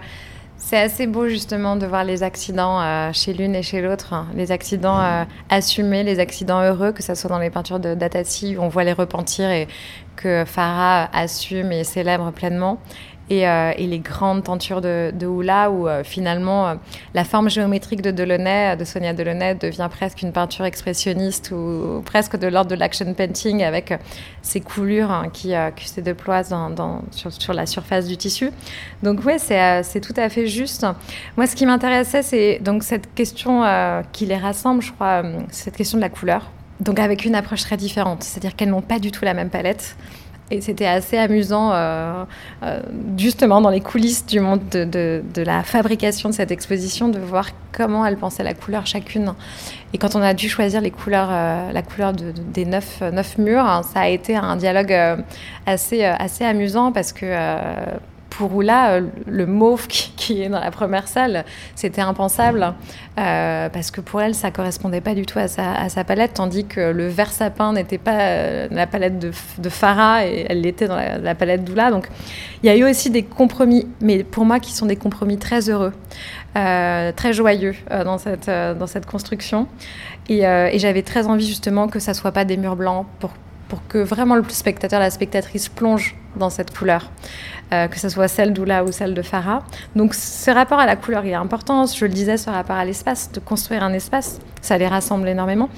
c'est 0.57 0.77
assez 0.77 1.05
beau 1.05 1.27
justement 1.27 1.75
de 1.75 1.85
voir 1.85 2.03
les 2.03 2.23
accidents 2.23 2.81
euh, 2.81 3.11
chez 3.13 3.33
l'une 3.33 3.55
et 3.55 3.61
chez 3.61 3.81
l'autre, 3.81 4.13
hein. 4.13 4.27
les 4.35 4.51
accidents 4.51 4.99
euh, 4.99 5.23
assumés, 5.49 6.03
les 6.03 6.19
accidents 6.19 6.61
heureux, 6.61 6.91
que 6.91 7.03
ce 7.03 7.13
soit 7.13 7.29
dans 7.29 7.39
les 7.39 7.49
peintures 7.49 7.79
de 7.79 7.93
Datati 7.93 8.55
où 8.57 8.61
on 8.61 8.69
voit 8.69 8.83
les 8.83 8.93
repentir 8.93 9.49
et 9.49 9.67
que 10.15 10.43
Farah 10.45 11.09
assume 11.13 11.71
et 11.71 11.83
célèbre 11.83 12.31
pleinement, 12.31 12.79
euh, 13.31 13.71
et, 13.75 13.87
les 13.87 13.99
grandes 13.99 14.43
tentures 14.43 14.81
de, 14.81 15.11
de 15.13 15.25
où 15.25 15.41
euh, 15.41 16.03
finalement 16.03 16.67
euh, 16.67 16.75
la 17.15 17.23
forme 17.23 17.49
géométrique 17.49 18.03
de 18.03 18.11
Delaunay, 18.11 18.75
de 18.77 18.85
Sonia 18.85 19.13
Delaunay, 19.13 19.55
devient 19.55 19.87
presque 19.89 20.21
une 20.21 20.31
peinture 20.31 20.65
expressionniste 20.65 21.51
ou, 21.51 22.03
presque 22.05 22.37
de 22.37 22.47
l'ordre 22.47 22.69
de 22.69 22.75
l'action 22.75 23.11
painting 23.15 23.63
avec 23.63 23.93
ces 24.43 24.61
coulures 24.61 25.09
hein, 25.11 25.29
qui, 25.33 25.53
se 25.85 26.01
déploient 26.01 26.43
sur, 26.43 27.53
la 27.53 27.65
surface 27.65 28.07
du 28.07 28.15
tissu. 28.15 28.51
Donc 29.01 29.21
oui, 29.25 29.33
c'est 29.37 30.01
tout 30.01 30.13
à 30.17 30.29
fait 30.29 30.45
juste. 30.45 30.85
Moi, 31.35 31.47
ce 31.47 31.55
qui 31.55 31.65
m'intéressait, 31.65 32.21
c'est 32.21 32.59
donc 32.59 32.83
cette 32.83 33.13
question 33.15 33.63
qui 34.11 34.25
les 34.25 34.37
rassemble, 34.37 34.81
je 34.81 34.91
crois, 34.91 35.23
cette 35.49 35.75
question 35.75 35.97
de 35.97 36.01
la 36.01 36.09
couleur. 36.09 36.51
Donc 36.79 36.99
avec 36.99 37.25
une 37.25 37.35
approche 37.35 37.61
très 37.61 37.77
différente, 37.77 38.23
c'est-à-dire 38.23 38.55
qu'elles 38.55 38.69
n'ont 38.69 38.81
pas 38.81 38.99
du 38.99 39.11
tout 39.11 39.23
la 39.23 39.33
même 39.33 39.49
palette. 39.49 39.95
Et 40.51 40.61
c'était 40.61 40.85
assez 40.85 41.17
amusant, 41.17 41.71
euh, 41.73 42.23
euh, 42.61 42.79
justement, 43.17 43.61
dans 43.61 43.71
les 43.71 43.81
coulisses 43.81 44.27
du 44.27 44.39
monde 44.39 44.61
de, 44.69 45.23
la 45.37 45.63
fabrication 45.63 46.29
de 46.29 46.35
cette 46.35 46.51
exposition, 46.51 47.09
de 47.09 47.17
voir 47.17 47.49
comment 47.71 48.05
elles 48.05 48.17
pensaient 48.17 48.43
la 48.43 48.53
couleur 48.53 48.85
chacune. 48.85 49.33
Et 49.93 49.97
quand 49.97 50.15
on 50.15 50.21
a 50.21 50.35
dû 50.35 50.47
choisir 50.47 50.81
les 50.81 50.91
couleurs, 50.91 51.29
euh, 51.31 51.71
la 51.71 51.81
couleur 51.81 52.13
de, 52.13 52.31
des 52.31 52.65
neuf, 52.65 53.01
neuf 53.01 53.39
murs, 53.39 53.65
hein, 53.65 53.81
ça 53.81 54.01
a 54.01 54.07
été 54.07 54.35
un 54.35 54.55
dialogue 54.55 54.95
assez, 55.65 56.03
assez 56.03 56.45
amusant 56.45 56.91
parce 56.91 57.11
que 57.11 57.25
pour 58.37 58.53
Oula, 58.53 58.91
euh, 58.91 59.01
le 59.27 59.45
mauve 59.45 59.87
qui, 59.87 60.41
est 60.41 60.49
dans 60.49 60.59
la 60.59 60.71
première 60.71 61.07
salle, 61.07 61.45
c'était 61.73 62.01
impensable 62.01 62.73
euh, 63.17 63.69
parce 63.69 63.91
que 63.91 64.01
pour 64.01 64.21
elle, 64.21 64.35
ça 64.35 64.51
correspondait 64.51 64.99
pas 64.99 65.15
du 65.15 65.25
tout 65.25 65.39
à 65.39 65.47
sa, 65.47 66.03
palette, 66.03 66.33
tandis 66.33 66.65
que 66.65 66.91
le 66.91 67.07
vert 67.07 67.31
sapin 67.31 67.71
n'était 67.71 67.97
pas 67.97 68.19
euh, 68.19 68.67
la 68.71 68.87
palette 68.87 69.19
de, 69.19 69.69
Farah 69.69 70.25
et 70.25 70.45
elle 70.49 70.61
l'était 70.61 70.87
dans 70.87 70.97
la, 70.97 71.35
palette 71.35 71.63
d'Oula. 71.63 71.91
Donc, 71.91 72.09
il 72.61 72.67
y 72.67 72.69
a 72.69 72.75
eu 72.75 72.83
aussi 72.83 73.09
des 73.09 73.23
compromis, 73.23 73.87
mais 74.01 74.23
pour 74.23 74.43
moi, 74.43 74.59
qui 74.59 74.73
sont 74.73 74.85
des 74.85 74.97
compromis 74.97 75.37
très 75.37 75.69
heureux, 75.69 75.93
très 76.53 77.33
joyeux 77.33 77.75
dans 77.89 78.17
cette 78.17 78.49
dans 78.49 78.87
cette 78.87 79.05
construction. 79.05 79.67
Et, 80.29 80.39
et 80.43 80.79
j'avais 80.79 81.03
très 81.03 81.27
envie 81.27 81.47
justement 81.47 81.87
que 81.87 81.99
ça 81.99 82.13
soit 82.13 82.31
pas 82.31 82.45
des 82.45 82.57
murs 82.57 82.75
blancs 82.75 83.05
pour 83.19 83.31
pour 83.75 83.85
que 83.89 83.97
vraiment 83.97 84.35
le 84.35 84.43
spectateur, 84.47 85.01
la 85.01 85.09
spectatrice 85.09 85.67
plonge 85.67 86.15
dans 86.37 86.49
cette 86.49 86.75
couleur, 86.75 87.11
euh, 87.73 87.89
que 87.89 87.99
ce 87.99 88.07
soit 88.07 88.29
celle 88.29 88.53
d'Oula 88.53 88.85
ou 88.85 88.93
celle 88.93 89.13
de 89.13 89.21
Farah. 89.21 89.63
Donc 89.97 90.13
ce 90.13 90.49
rapport 90.49 90.79
à 90.79 90.85
la 90.85 90.95
couleur 90.95 91.25
il 91.25 91.31
est 91.31 91.33
important, 91.33 91.85
je 91.85 92.05
le 92.05 92.13
disais, 92.13 92.37
ce 92.37 92.49
rapport 92.49 92.77
à 92.77 92.85
l'espace, 92.85 93.33
de 93.33 93.41
construire 93.41 93.83
un 93.83 93.91
espace, 93.91 94.39
ça 94.61 94.77
les 94.77 94.87
rassemble 94.87 95.27
énormément. 95.27 95.69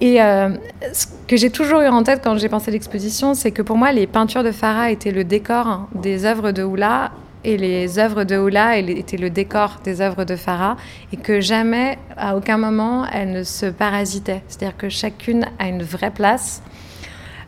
Et 0.00 0.20
euh, 0.20 0.48
ce 0.92 1.06
que 1.28 1.36
j'ai 1.36 1.50
toujours 1.50 1.82
eu 1.82 1.86
en 1.86 2.02
tête 2.02 2.20
quand 2.24 2.36
j'ai 2.36 2.48
pensé 2.48 2.72
l'exposition, 2.72 3.34
c'est 3.34 3.52
que 3.52 3.62
pour 3.62 3.76
moi, 3.76 3.92
les 3.92 4.08
peintures 4.08 4.42
de 4.42 4.50
Farah 4.50 4.90
étaient 4.90 5.12
le 5.12 5.22
décor 5.22 5.86
des 5.94 6.24
œuvres 6.24 6.50
de 6.50 6.64
Oula 6.64 7.12
et 7.44 7.56
les 7.56 8.00
œuvres 8.00 8.24
de 8.24 8.36
Oula 8.36 8.76
étaient 8.76 9.18
le 9.18 9.30
décor 9.30 9.78
des 9.84 10.00
œuvres 10.00 10.24
de 10.24 10.34
Farah 10.34 10.76
et 11.12 11.16
que 11.16 11.40
jamais, 11.40 11.96
à 12.16 12.36
aucun 12.36 12.58
moment, 12.58 13.06
elles 13.06 13.30
ne 13.30 13.44
se 13.44 13.66
parasitaient. 13.66 14.42
C'est-à-dire 14.48 14.76
que 14.76 14.88
chacune 14.88 15.46
a 15.60 15.68
une 15.68 15.84
vraie 15.84 16.10
place 16.10 16.60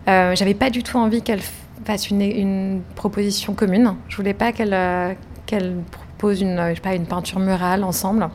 euh, 0.08 0.34
j'avais 0.36 0.54
pas 0.54 0.70
du 0.70 0.82
tout 0.82 0.98
envie 0.98 1.22
qu'elle 1.22 1.42
fasse 1.84 2.10
une, 2.10 2.82
proposition 2.94 3.54
commune. 3.54 3.94
Je 4.08 4.16
voulais 4.16 4.34
pas 4.34 4.52
qu'elle 4.52 4.74
euh, 4.74 5.12
qu'elle 5.46 5.76
propose 5.90 6.40
une, 6.40 6.74
sais 6.74 6.80
pas, 6.80 6.94
une 6.94 7.06
peinture 7.06 7.38
murale 7.38 7.84
ensemble. 7.84 8.28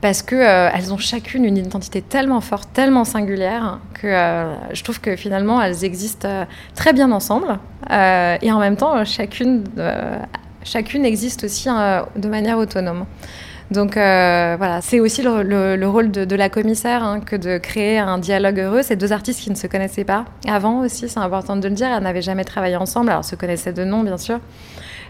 Parce 0.00 0.22
qu'elles 0.22 0.40
euh, 0.40 0.70
elles 0.74 0.92
ont 0.92 0.98
chacune 0.98 1.44
une 1.44 1.56
identité 1.56 2.02
tellement 2.02 2.40
forte, 2.40 2.70
tellement 2.72 3.04
singulière, 3.04 3.80
que 3.94 4.54
je 4.72 4.82
trouve 4.82 5.00
que 5.00 5.16
finalement 5.16 5.60
elles 5.62 5.84
existent 5.84 6.46
très 6.74 6.92
bien 6.92 7.10
ensemble. 7.10 7.58
et 7.90 8.52
en 8.52 8.58
même 8.58 8.76
temps, 8.76 9.04
chacune, 9.04 9.64
chacune 10.62 11.04
existe 11.06 11.44
aussi 11.44 11.68
de 11.68 12.28
manière 12.28 12.58
autonome. 12.58 13.06
Donc 13.74 13.96
euh, 13.96 14.54
voilà, 14.56 14.80
c'est 14.80 15.00
aussi 15.00 15.22
le, 15.22 15.86
rôle 15.86 16.10
de, 16.10 16.36
la 16.36 16.48
commissaire 16.48 17.02
hein, 17.02 17.20
que 17.20 17.34
de 17.34 17.58
créer 17.58 17.98
un 17.98 18.18
dialogue 18.18 18.60
heureux. 18.60 18.82
Ces 18.82 18.94
deux 18.94 19.12
artistes 19.12 19.40
qui 19.40 19.50
ne 19.50 19.56
se 19.56 19.66
connaissaient 19.66 20.04
pas 20.04 20.26
avant 20.48 20.80
aussi, 20.80 21.08
c'est 21.08 21.18
important 21.18 21.56
de 21.56 21.68
le 21.68 21.74
dire, 21.74 21.88
elles 21.88 22.02
n'avaient 22.02 22.22
jamais 22.22 22.44
travaillé 22.44 22.76
ensemble, 22.76 23.10
alors 23.10 23.24
se 23.24 23.34
connaissaient 23.34 23.72
de 23.72 23.84
nom 23.84 24.02
bien 24.02 24.16
sûr. 24.16 24.38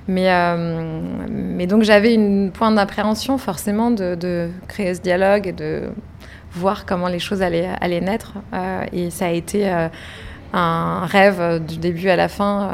Mais, 0.09 0.27
euh, 0.29 1.67
donc 1.67 1.83
j'avais 1.83 2.15
une 2.15 2.51
pointe 2.53 2.75
d'appréhension 2.75 3.39
forcément 3.39 3.91
de, 3.91 4.49
créer 4.67 4.95
ce 4.95 5.01
dialogue 5.01 5.47
et 5.47 5.53
de 5.53 5.83
voir 6.53 6.87
comment 6.87 7.09
les 7.09 7.19
choses 7.19 7.43
allaient, 7.43 8.01
naître. 8.01 8.35
Euh, 8.55 8.85
et 8.93 9.11
ça 9.11 9.27
a 9.27 9.31
été 9.31 9.71
un 10.53 11.07
rêve 11.07 11.63
du 11.65 11.77
début 11.79 12.09
à 12.09 12.17
la 12.17 12.29
fin 12.29 12.71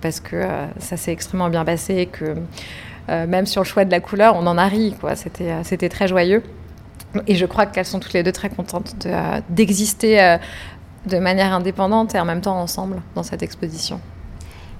parce 0.00 0.20
que 0.20 0.44
ça 0.78 0.96
s'est 0.96 1.12
extrêmement 1.12 1.48
bien 1.48 1.64
passé 1.64 2.06
que 2.06 2.34
euh, 2.91 2.91
même 3.08 3.46
sur 3.46 3.62
le 3.62 3.66
choix 3.66 3.84
de 3.84 3.90
la 3.90 4.00
couleur, 4.00 4.36
on 4.36 4.46
en 4.46 4.58
a 4.58 4.66
ri. 4.66 4.94
C'était, 5.14 5.50
euh, 5.50 5.60
c'était 5.64 5.88
très 5.88 6.08
joyeux. 6.08 6.42
Et 7.26 7.34
je 7.34 7.44
crois 7.44 7.66
qu'elles 7.66 7.86
sont 7.86 8.00
toutes 8.00 8.14
les 8.14 8.22
deux 8.22 8.32
très 8.32 8.48
contentes 8.48 8.94
euh, 9.04 9.40
d'exister 9.50 10.38
de 11.06 11.18
manière 11.18 11.52
indépendante 11.52 12.14
et 12.14 12.20
en 12.20 12.24
même 12.24 12.40
temps 12.40 12.58
ensemble 12.58 13.02
dans 13.14 13.22
cette 13.22 13.42
exposition. 13.42 14.00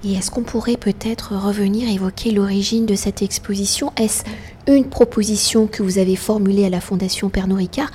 Et 0.03 0.13
est-ce 0.13 0.31
qu'on 0.31 0.43
pourrait 0.43 0.77
peut-être 0.77 1.35
revenir 1.35 1.89
évoquer 1.89 2.31
l'origine 2.31 2.85
de 2.85 2.95
cette 2.95 3.21
exposition? 3.21 3.93
Est-ce 3.97 4.23
une 4.67 4.89
proposition 4.89 5.67
que 5.67 5.83
vous 5.83 5.97
avez 5.97 6.15
formulée 6.15 6.65
à 6.65 6.69
la 6.69 6.81
Fondation 6.81 7.29
Pernod 7.29 7.57
Ricard 7.57 7.91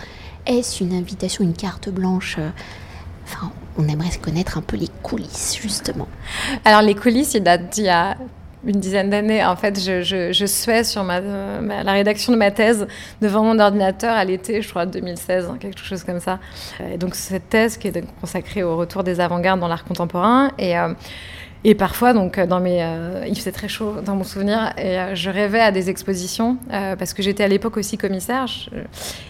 Est-ce 0.47 0.85
une 0.85 0.95
invitation, 0.95 1.45
une 1.45 1.55
carte 1.55 1.89
blanche? 1.91 2.39
Enfin, 3.25 3.51
on 3.77 3.89
aimerait 3.89 4.09
connaître 4.23 4.57
un 4.57 4.63
peu 4.63 4.77
les 4.77 4.89
coulisses, 5.03 5.59
justement. 5.61 6.09
Alors, 6.65 6.83
les 6.83 6.95
coulisses, 6.95 7.35
il 7.35 7.43
date 7.43 7.71
d'il 7.71 7.85
y 7.85 7.89
a 7.89 8.17
une 8.69 8.81
dizaine 8.81 9.11
d'années. 9.11 9.45
En 9.45 9.57
fait, 9.57 9.81
je, 9.81 10.03
je, 10.03 10.47
sur 10.85 11.03
la 11.05 11.93
rédaction 11.93 12.33
de 12.33 12.39
ma 12.39 12.51
thèse 12.51 12.87
devant 13.21 13.43
mon 13.43 13.59
ordinateur 13.59 14.15
à 14.15 14.25
l'été, 14.25 14.63
je 14.63 14.69
crois, 14.69 14.87
2016, 14.87 15.47
hein, 15.47 15.57
quelque 15.59 15.81
chose 15.81 16.05
comme 16.05 16.21
ça. 16.21 16.39
Et 16.93 16.99
donc, 16.99 17.15
cette 17.15 17.49
thèse 17.49 17.79
qui 17.79 17.89
est 17.89 18.05
consacrée 18.21 18.63
au 18.63 18.77
retour 18.77 19.03
des 19.05 19.21
avant-gardes 19.21 19.61
dans 19.61 19.69
l'art 19.69 19.85
contemporain. 19.85 20.53
Et, 20.59 20.79
euh, 20.79 20.93
parfois, 21.79 22.13
donc, 22.13 22.39
dans 22.39 22.61
mes, 22.61 22.87
il 23.27 23.37
faisait 23.37 23.53
très 23.53 23.69
chaud 23.69 23.97
dans 24.05 24.15
mon 24.15 24.25
souvenir, 24.25 24.73
et 24.79 25.15
je 25.15 25.29
rêvais 25.29 25.61
à 25.61 25.71
des 25.71 25.91
expositions 25.91 26.57
parce 26.71 27.13
que 27.15 27.23
j'étais 27.23 27.45
à 27.45 27.49
l'époque 27.49 27.77
aussi 27.77 27.99
commissaire. 27.99 28.47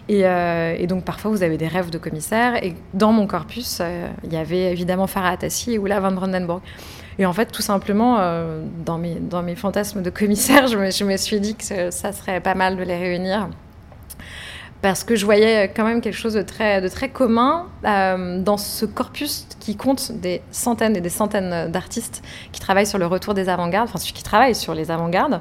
et, 0.09 0.21
et, 0.21 0.87
donc, 0.87 1.05
parfois, 1.05 1.31
vous 1.31 1.43
avez 1.43 1.57
des 1.57 1.69
rêves 1.69 1.91
de 1.91 1.99
commissaire. 1.99 2.63
Et 2.63 2.75
dans 2.93 3.13
mon 3.13 3.27
corpus, 3.27 3.83
il 4.25 4.33
y 4.33 4.37
avait 4.37 4.73
évidemment 4.73 5.07
Farah 5.07 5.31
Atassi 5.31 5.75
et 5.75 5.79
Oula 5.79 6.01
van 6.01 6.13
Brandenburg. 6.13 6.61
Et 7.19 7.27
en 7.27 7.33
fait, 7.33 7.47
tout 7.47 7.63
simplement, 7.63 8.19
dans, 8.85 8.97
mes, 8.99 9.17
dans 9.17 9.43
mes 9.43 9.57
fantasmes 9.57 10.03
de 10.03 10.11
commissaire, 10.11 10.69
je 10.69 10.77
me, 10.77 10.91
je 10.91 11.05
me 11.05 11.17
suis 11.17 11.41
dit 11.41 11.57
que 11.57 11.91
ça 11.91 12.13
serait 12.13 12.41
pas 12.41 12.55
mal 12.55 12.77
de 12.77 12.83
les 12.83 12.97
réunir 12.97 13.49
parce 14.81 15.03
que 15.03 15.17
je 15.17 15.25
voyais 15.25 15.73
quand 15.75 15.85
même 15.85 16.01
quelque 16.01 16.17
chose 16.17 16.35
de 16.35 16.43
très, 16.43 16.81
de 16.81 16.89
très 16.89 17.09
commun 17.09 17.67
euh, 17.85 18.41
dans 18.41 18.57
ce 18.57 18.85
corpus 18.87 19.47
qui 19.59 19.77
compte 19.77 20.13
des 20.13 20.41
centaines 20.51 20.97
et 20.97 21.01
des 21.01 21.09
centaines 21.09 21.71
d'artistes 21.71 22.23
qui 22.53 22.61
travaillent 22.61 22.87
sur 22.87 22.99
le 22.99 23.07
retour 23.07 23.35
des 23.35 23.49
avant-gardes, 23.49 23.89
enfin 23.93 23.99
qui 23.99 24.23
travaillent 24.23 24.55
sur 24.55 24.75
les 24.75 24.91
avant-gardes. 24.91 25.41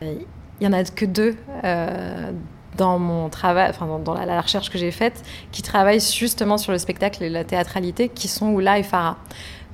Il 0.00 0.26
y 0.60 0.66
en 0.66 0.72
a 0.72 0.82
que 0.82 1.04
deux 1.04 1.36
euh, 1.64 2.32
dans 2.76 2.98
mon 2.98 3.28
travail, 3.28 3.70
enfin 3.70 3.86
dans, 4.04 4.14
la, 4.14 4.40
recherche 4.40 4.70
que 4.70 4.78
j'ai 4.78 4.90
faite, 4.90 5.22
qui 5.52 5.62
travaillent 5.62 6.00
justement 6.00 6.58
sur 6.58 6.72
le 6.72 6.78
spectacle 6.78 7.22
et 7.22 7.28
la 7.28 7.44
théâtralité, 7.44 8.08
qui 8.08 8.26
sont 8.26 8.48
Oula 8.48 8.78
et 8.78 8.82
Farah. 8.82 9.16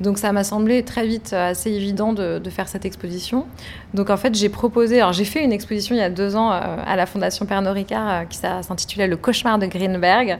Donc 0.01 0.19
ça 0.19 0.33
m'a 0.33 0.45
semblé 0.45 0.85
très 0.85 1.07
vite 1.07 1.33
euh, 1.33 1.51
assez 1.51 1.71
évident 1.71 2.13
de, 2.13 2.41
faire 2.51 2.69
cette 2.69 2.85
exposition. 2.85 3.47
Donc 3.95 4.11
en 4.11 4.17
fait 4.17 4.35
j'ai 4.35 4.49
proposé, 4.49 5.01
alors 5.01 5.13
j'ai 5.13 5.25
fait 5.25 5.45
une 5.45 5.53
exposition 5.53 5.95
il 5.95 5.99
y 5.99 6.03
a 6.03 6.11
deux 6.11 6.37
ans 6.37 6.53
euh, 6.53 6.61
à 6.87 6.97
la 6.97 7.05
Fondation 7.07 7.47
Pernod 7.47 7.75
Ricard 7.75 8.09
euh, 8.09 8.25
qui 8.25 8.39
s'intitulait 8.39 9.07
Le 9.07 9.17
cauchemar 9.17 9.59
de 9.59 9.67
Greenberg. 9.67 10.39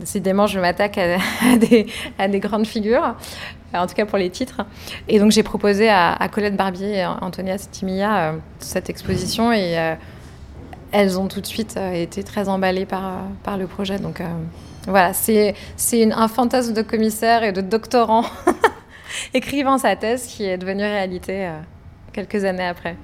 Décidément, 0.00 0.46
je 0.46 0.60
m'attaque 0.60 0.98
à, 2.18 2.28
des, 2.28 2.40
grandes 2.40 2.66
figures, 2.66 3.16
en 3.74 3.86
tout 3.86 3.94
cas 3.94 4.06
pour 4.06 4.16
les 4.16 4.30
titres. 4.30 4.62
Et 5.08 5.18
donc 5.18 5.32
j'ai 5.32 5.42
proposé 5.42 5.88
à, 5.88 6.16
Colette 6.30 6.56
Barbier 6.56 6.98
et 6.98 7.04
Antonia 7.04 7.58
Stimilla 7.58 8.34
cette 8.60 8.88
exposition 8.90 9.52
et 9.52 9.76
elles 10.92 11.18
ont 11.18 11.26
tout 11.26 11.40
de 11.40 11.46
suite 11.46 11.76
été 11.76 12.22
très 12.22 12.48
emballées 12.48 12.86
par, 12.86 13.24
par 13.42 13.58
le 13.58 13.66
projet. 13.66 13.98
Donc 13.98 14.22
voilà, 14.86 15.12
c'est 15.12 15.54
un 15.92 16.28
fantasme 16.28 16.72
de 16.72 16.82
commissaire 16.82 17.42
et 17.42 17.52
de 17.52 17.60
doctorant 17.60 18.24
écrivant 19.34 19.78
sa 19.78 19.96
thèse 19.96 20.26
qui 20.26 20.44
est 20.44 20.58
devenue 20.58 20.82
réalité 20.82 21.46
euh, 21.46 21.58
quelques 22.12 22.44
années 22.44 22.66
après. 22.66 22.96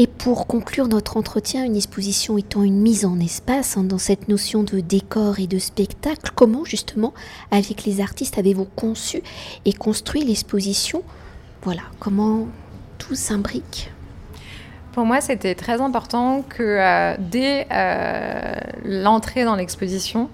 Et 0.00 0.06
pour 0.06 0.46
conclure 0.46 0.86
notre 0.86 1.16
entretien, 1.16 1.64
une 1.64 1.74
exposition 1.74 2.38
étant 2.38 2.62
une 2.62 2.80
mise 2.80 3.04
en 3.04 3.18
espace 3.18 3.76
hein, 3.76 3.82
dans 3.82 3.98
cette 3.98 4.28
notion 4.28 4.62
de 4.62 4.78
décor 4.78 5.40
et 5.40 5.48
de 5.48 5.58
spectacle, 5.58 6.30
comment 6.36 6.64
justement, 6.64 7.12
avec 7.50 7.84
les 7.84 8.00
artistes, 8.00 8.38
avez-vous 8.38 8.64
conçu 8.64 9.22
et 9.64 9.72
construit 9.72 10.22
l'exposition? 10.22 11.02
Voilà, 11.62 11.82
comment 11.98 12.46
tout 12.98 13.16
s'imbrique? 13.16 13.90
Pour 14.92 15.04
moi, 15.04 15.20
c'était 15.20 15.56
très 15.56 15.80
important 15.80 16.42
que 16.48 16.62
euh, 16.62 17.16
dès 17.18 17.66
euh, 17.72 18.54
l'entrée 18.84 19.44
dans 19.44 19.56
l'exposition, 19.56 20.30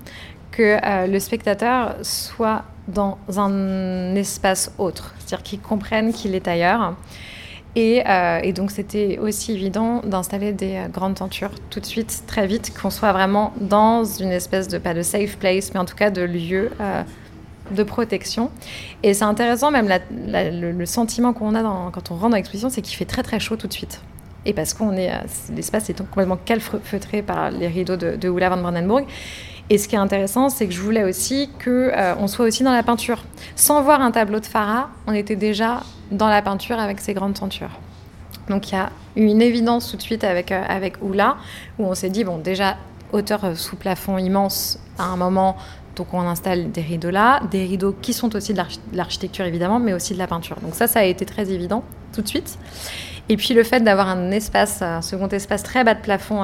que 0.54 0.78
euh, 0.84 1.06
le 1.08 1.18
spectateur 1.18 1.96
soit 2.02 2.62
dans 2.86 3.18
un 3.36 4.14
espace 4.14 4.72
autre, 4.78 5.14
c'est-à-dire 5.18 5.42
qu'il 5.42 5.60
comprenne 5.60 6.12
qu'il 6.12 6.34
est 6.34 6.46
ailleurs. 6.46 6.94
Et, 7.76 8.04
euh, 8.06 8.52
donc 8.52 8.70
c'était 8.70 9.18
aussi 9.18 9.52
évident 9.52 10.00
d'installer 10.04 10.52
des 10.52 10.76
euh, 10.76 10.88
grandes 10.88 11.16
tentures 11.16 11.50
tout 11.70 11.80
de 11.80 11.86
suite, 11.86 12.22
très 12.28 12.46
vite, 12.46 12.72
qu'on 12.80 12.90
soit 12.90 13.12
vraiment 13.12 13.52
dans 13.60 14.04
une 14.04 14.30
espèce 14.30 14.68
de, 14.68 14.78
pas 14.78 14.94
de 14.94 15.02
safe 15.02 15.38
place, 15.38 15.74
mais 15.74 15.80
en 15.80 15.84
tout 15.84 15.96
cas 15.96 16.10
de 16.10 16.22
lieu 16.22 16.70
de 17.70 17.82
protection. 17.82 18.50
Et 19.02 19.12
c'est 19.14 19.24
intéressant, 19.24 19.72
même 19.72 19.88
le, 20.12 20.86
sentiment 20.86 21.32
qu'on 21.32 21.56
a 21.56 21.62
quand 21.90 22.12
on 22.12 22.14
rentre 22.14 22.30
dans 22.30 22.36
l'exposition, 22.36 22.68
c'est 22.68 22.82
qu'il 22.82 22.96
fait 22.96 23.06
très 23.06 23.24
très 23.24 23.40
chaud 23.40 23.56
tout 23.56 23.66
de 23.66 23.72
suite. 23.72 24.02
Et 24.46 24.52
parce 24.52 24.74
qu'on 24.74 24.92
est, 24.92 25.10
l'espace 25.56 25.88
est 25.88 25.98
complètement 25.98 26.36
calfeutré 26.36 27.22
par 27.22 27.50
les 27.50 27.66
rideaux 27.66 27.96
de, 27.96 28.14
de 28.14 28.28
Oula 28.28 28.50
van 28.50 28.58
Brandenburg. 28.58 29.06
Et 29.70 29.78
ce 29.78 29.88
qui 29.88 29.94
est 29.94 29.98
intéressant, 29.98 30.50
c'est 30.50 30.66
que 30.66 30.74
je 30.74 30.80
voulais 30.80 31.04
aussi 31.04 31.48
qu'on 31.62 31.70
euh, 31.70 32.26
soit 32.26 32.46
aussi 32.46 32.62
dans 32.62 32.72
la 32.72 32.82
peinture. 32.82 33.24
Sans 33.56 33.82
voir 33.82 34.00
un 34.02 34.10
tableau 34.10 34.40
de 34.40 34.46
Farah, 34.46 34.90
on 35.06 35.12
était 35.14 35.36
déjà 35.36 35.82
dans 36.10 36.28
la 36.28 36.42
peinture 36.42 36.78
avec 36.78 37.00
ces 37.00 37.14
grandes 37.14 37.34
tentures. 37.34 37.80
Donc 38.50 38.70
il 38.70 38.74
y 38.74 38.78
a 38.78 38.90
eu 39.16 39.24
une 39.24 39.40
évidence 39.40 39.90
tout 39.90 39.96
de 39.96 40.02
suite 40.02 40.22
avec, 40.22 40.52
euh, 40.52 40.62
avec 40.68 41.02
Oula, 41.02 41.36
où 41.78 41.86
on 41.86 41.94
s'est 41.94 42.10
dit, 42.10 42.24
bon, 42.24 42.38
déjà, 42.38 42.76
hauteur 43.12 43.44
euh, 43.44 43.54
sous 43.54 43.76
plafond 43.76 44.18
immense 44.18 44.78
à 44.98 45.04
un 45.04 45.16
moment, 45.16 45.56
donc 45.96 46.12
on 46.12 46.20
installe 46.20 46.70
des 46.70 46.82
rideaux 46.82 47.10
là, 47.10 47.40
des 47.50 47.64
rideaux 47.64 47.94
qui 48.02 48.12
sont 48.12 48.34
aussi 48.36 48.52
de 48.52 48.62
l'architecture 48.92 49.46
évidemment, 49.46 49.78
mais 49.78 49.94
aussi 49.94 50.12
de 50.12 50.18
la 50.18 50.26
peinture. 50.26 50.56
Donc 50.60 50.74
ça, 50.74 50.88
ça 50.88 51.00
a 51.00 51.04
été 51.04 51.24
très 51.24 51.50
évident 51.50 51.84
tout 52.12 52.20
de 52.20 52.28
suite. 52.28 52.58
Et 53.28 53.36
puis 53.36 53.54
le 53.54 53.62
fait 53.62 53.80
d'avoir 53.80 54.08
un 54.08 54.30
espace, 54.30 54.82
un 54.82 55.00
second 55.00 55.28
espace 55.28 55.62
très 55.62 55.84
bas 55.84 55.94
de 55.94 56.00
plafond 56.00 56.42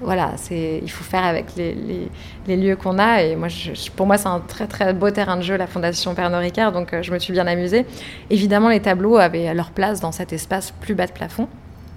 voilà, 0.00 0.32
il 0.50 0.90
faut 0.90 1.04
faire 1.04 1.24
avec 1.24 1.46
les, 1.56 2.56
lieux 2.56 2.76
qu'on 2.76 2.98
a. 2.98 3.22
Et 3.22 3.34
moi, 3.34 3.48
pour 3.96 4.06
moi, 4.06 4.18
c'est 4.18 4.28
un 4.28 4.40
très 4.40 4.66
très 4.66 4.92
beau 4.92 5.10
terrain 5.10 5.36
de 5.36 5.42
jeu, 5.42 5.56
la 5.56 5.66
Fondation 5.66 6.14
Pernod 6.14 6.40
Ricard. 6.40 6.72
Donc, 6.72 6.92
euh, 6.92 7.02
je 7.02 7.12
me 7.12 7.18
suis 7.18 7.32
bien 7.32 7.46
amusée. 7.46 7.86
Évidemment, 8.30 8.68
les 8.68 8.80
tableaux 8.80 9.16
avaient 9.16 9.52
leur 9.54 9.70
place 9.70 10.00
dans 10.00 10.12
cet 10.12 10.32
espace 10.32 10.72
plus 10.80 10.94
bas 10.94 11.06
de 11.06 11.12
plafond. 11.12 11.48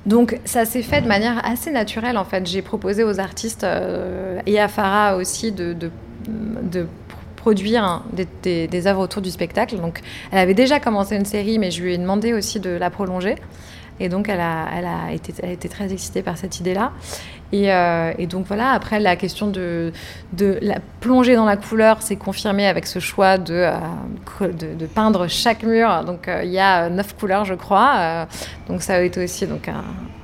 Donc, 0.06 0.40
ça 0.46 0.64
s'est 0.64 0.82
fait 0.82 1.02
de 1.02 1.08
manière 1.08 1.46
assez 1.46 1.72
naturelle, 1.72 2.18
en 2.18 2.24
fait. 2.24 2.48
J'ai 2.48 2.62
proposé 2.62 3.04
aux 3.04 3.20
artistes 3.20 3.66
euh, 3.66 4.40
et 4.46 4.60
à 4.60 4.70
Farah 4.70 5.18
aussi 5.18 5.52
de, 5.52 5.76
produire 7.36 8.04
des, 8.14 8.68
des, 8.68 8.88
œuvres 8.88 9.02
autour 9.02 9.22
du 9.22 9.30
spectacle. 9.30 9.76
Donc, 9.78 10.00
elle 10.32 10.40
avait 10.40 10.54
déjà 10.54 10.80
commencé 10.80 11.18
une 11.18 11.26
série, 11.26 11.60
mais 11.60 11.70
je 11.70 11.84
lui 11.84 11.94
ai 11.94 11.98
demandé 11.98 12.34
aussi 12.34 12.62
de 12.62 12.70
la 12.70 12.90
prolonger. 12.90 13.36
Et 14.00 14.10
donc, 14.10 14.30
elle 14.30 14.40
a, 14.40 15.12
été, 15.12 15.70
très 15.70 15.92
excitée 15.92 16.22
par 16.22 16.38
cette 16.38 16.60
idée-là. 16.60 16.92
Euh, 17.54 18.14
et, 18.18 18.28
donc 18.28 18.46
voilà, 18.46 18.72
après 18.72 19.00
la 19.00 19.16
question 19.16 19.48
de, 19.48 19.92
la 20.38 20.78
plonger 21.00 21.36
dans 21.36 21.46
la 21.46 21.58
couleur 21.58 22.02
s'est 22.02 22.16
confirmée 22.16 22.68
avec 22.68 22.86
ce 22.86 23.00
choix 23.00 23.38
de, 23.38 23.54
euh, 23.54 24.48
de, 24.52 24.86
peindre 24.86 25.28
chaque 25.28 25.64
mur. 25.64 26.04
Donc 26.06 26.28
euh, 26.28 26.42
il 26.44 26.52
y 26.52 26.60
a 26.60 26.90
neuf 26.90 27.16
couleurs, 27.16 27.46
je 27.46 27.56
crois. 27.56 28.28
donc 28.68 28.82
ça 28.82 28.96
a 28.96 29.02
été 29.02 29.24
aussi 29.24 29.48
donc, 29.48 29.68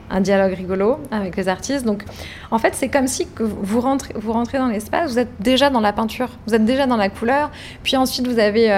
un, 0.09 0.21
dialogue 0.21 0.53
rigolo 0.53 0.99
avec 1.11 1.35
les 1.35 1.47
artistes. 1.49 1.85
Donc 1.85 2.03
en 2.51 2.59
fait, 2.59 2.75
c'est 2.75 2.89
comme 2.89 3.07
si 3.07 3.27
que 3.27 3.43
vous, 3.43 3.81
rentrez, 3.81 4.13
dans 4.57 4.67
l'espace, 4.67 5.11
vous 5.11 5.19
êtes 5.19 5.31
déjà 5.39 5.69
dans 5.69 5.81
la 5.81 5.93
peinture, 5.93 6.29
vous 6.47 6.53
êtes 6.53 6.65
déjà 6.65 6.85
dans 6.85 6.97
la 6.97 7.09
couleur. 7.09 7.49
Puis 7.83 7.97
ensuite, 7.97 8.27
vous 8.27 8.39
avez 8.39 8.71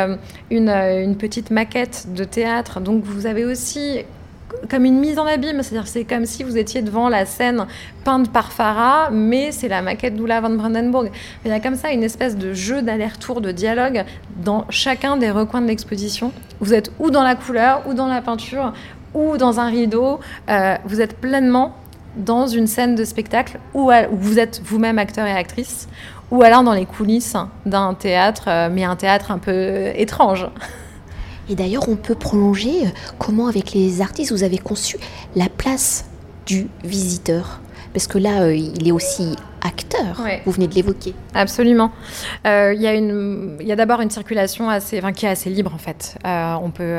une 0.50 1.16
petite 1.18 1.52
maquette 1.52 2.08
de 2.14 2.24
théâtre. 2.24 2.80
Donc 2.80 3.04
vous 3.04 3.26
avez 3.26 3.44
aussi 3.44 4.06
comme 4.70 4.86
une 4.86 5.00
mise 5.00 5.20
en 5.20 5.26
abîme, 5.26 5.62
c'est-à-dire 5.63 5.88
c'est 5.88 6.04
comme 6.04 6.26
si 6.26 6.43
vous 6.43 6.58
étiez 6.58 6.82
devant 6.82 7.10
la 7.10 7.26
scène 7.26 7.65
peinte 8.04 8.32
par 8.32 8.52
Farah, 8.52 9.10
mais 9.12 9.52
c'est 9.52 9.67
la 9.67 9.82
maquette 9.82 10.15
d'Oula 10.15 10.41
van 10.41 10.50
Brandenburg. 10.50 11.12
Il 11.46 11.52
y 11.52 11.54
a 11.54 11.60
comme 11.60 11.76
ça 11.76 11.91
une 11.91 12.04
espèce 12.04 12.38
de 12.38 12.54
jeu 12.54 12.82
d'aller-retour, 12.82 13.41
de 13.41 13.52
dialogue 13.52 14.04
dans 14.43 14.65
chacun 14.70 15.17
des 15.17 15.32
recoins 15.32 15.62
de 15.62 15.67
l'exposition. 15.67 16.32
Vous 16.60 16.74
êtes 16.74 16.91
ou 17.00 17.10
dans 17.10 17.24
la 17.24 17.36
couleur, 17.36 17.84
ou 17.88 17.93
dans 17.93 18.08
la 18.08 18.22
peinture, 18.22 18.74
ou 19.13 19.38
dans 19.38 19.60
un 19.60 19.67
rideau. 19.67 20.20
Euh, 20.50 20.76
vous 20.86 21.02
êtes 21.02 21.17
pleinement 21.17 21.76
dans 22.15 22.48
une 22.48 22.67
scène 22.67 22.96
de 22.96 23.04
spectacle 23.04 23.60
où, 23.74 23.91
vous 24.12 24.39
êtes 24.39 24.62
vous-même 24.63 24.98
acteur 24.98 25.28
et 25.28 25.32
actrice, 25.32 25.88
ou 26.32 26.41
alors 26.41 26.63
dans 26.63 26.74
les 26.74 26.86
coulisses 26.86 27.36
d'un 27.65 27.93
théâtre, 27.93 28.46
euh, 28.48 28.70
mais 28.72 28.84
un 28.84 28.96
théâtre 28.96 29.32
un 29.32 29.38
peu 29.38 29.91
étrange. 29.96 30.48
Et 31.50 31.56
d'ailleurs, 31.56 31.88
on 31.90 31.96
peut 31.96 32.16
prolonger 32.16 32.86
euh, 32.86 32.90
comment, 33.18 33.48
avec 33.48 33.74
les 33.74 34.02
artistes, 34.02 34.32
vous 34.32 34.44
avez 34.44 34.58
conçu 34.58 34.98
la 35.36 35.50
place 35.50 36.06
du 36.46 36.68
visiteur? 36.84 37.62
Parce 37.94 38.08
que 38.08 38.18
là, 38.18 38.44
euh, 38.44 38.56
il 38.56 38.88
est 38.88 38.92
aussi 38.92 39.36
acteur. 39.62 40.24
Vous 40.46 40.52
venez 40.52 40.68
de 40.68 40.76
l'évoquer. 40.76 41.14
Absolument. 41.34 41.92
Euh, 42.46 42.74
il 42.76 42.82
y 42.82 42.88
a, 42.88 43.74
a 43.74 43.76
d'abord 43.76 44.02
une 44.02 44.12
circulation 44.12 44.70
assez, 44.70 45.00
enfin, 45.00 45.14
qui 45.14 45.26
est 45.26 45.30
assez 45.30 45.50
libre 45.50 45.74
en 45.74 45.80
fait. 45.80 46.18
on 46.24 46.70
peut 46.70 46.98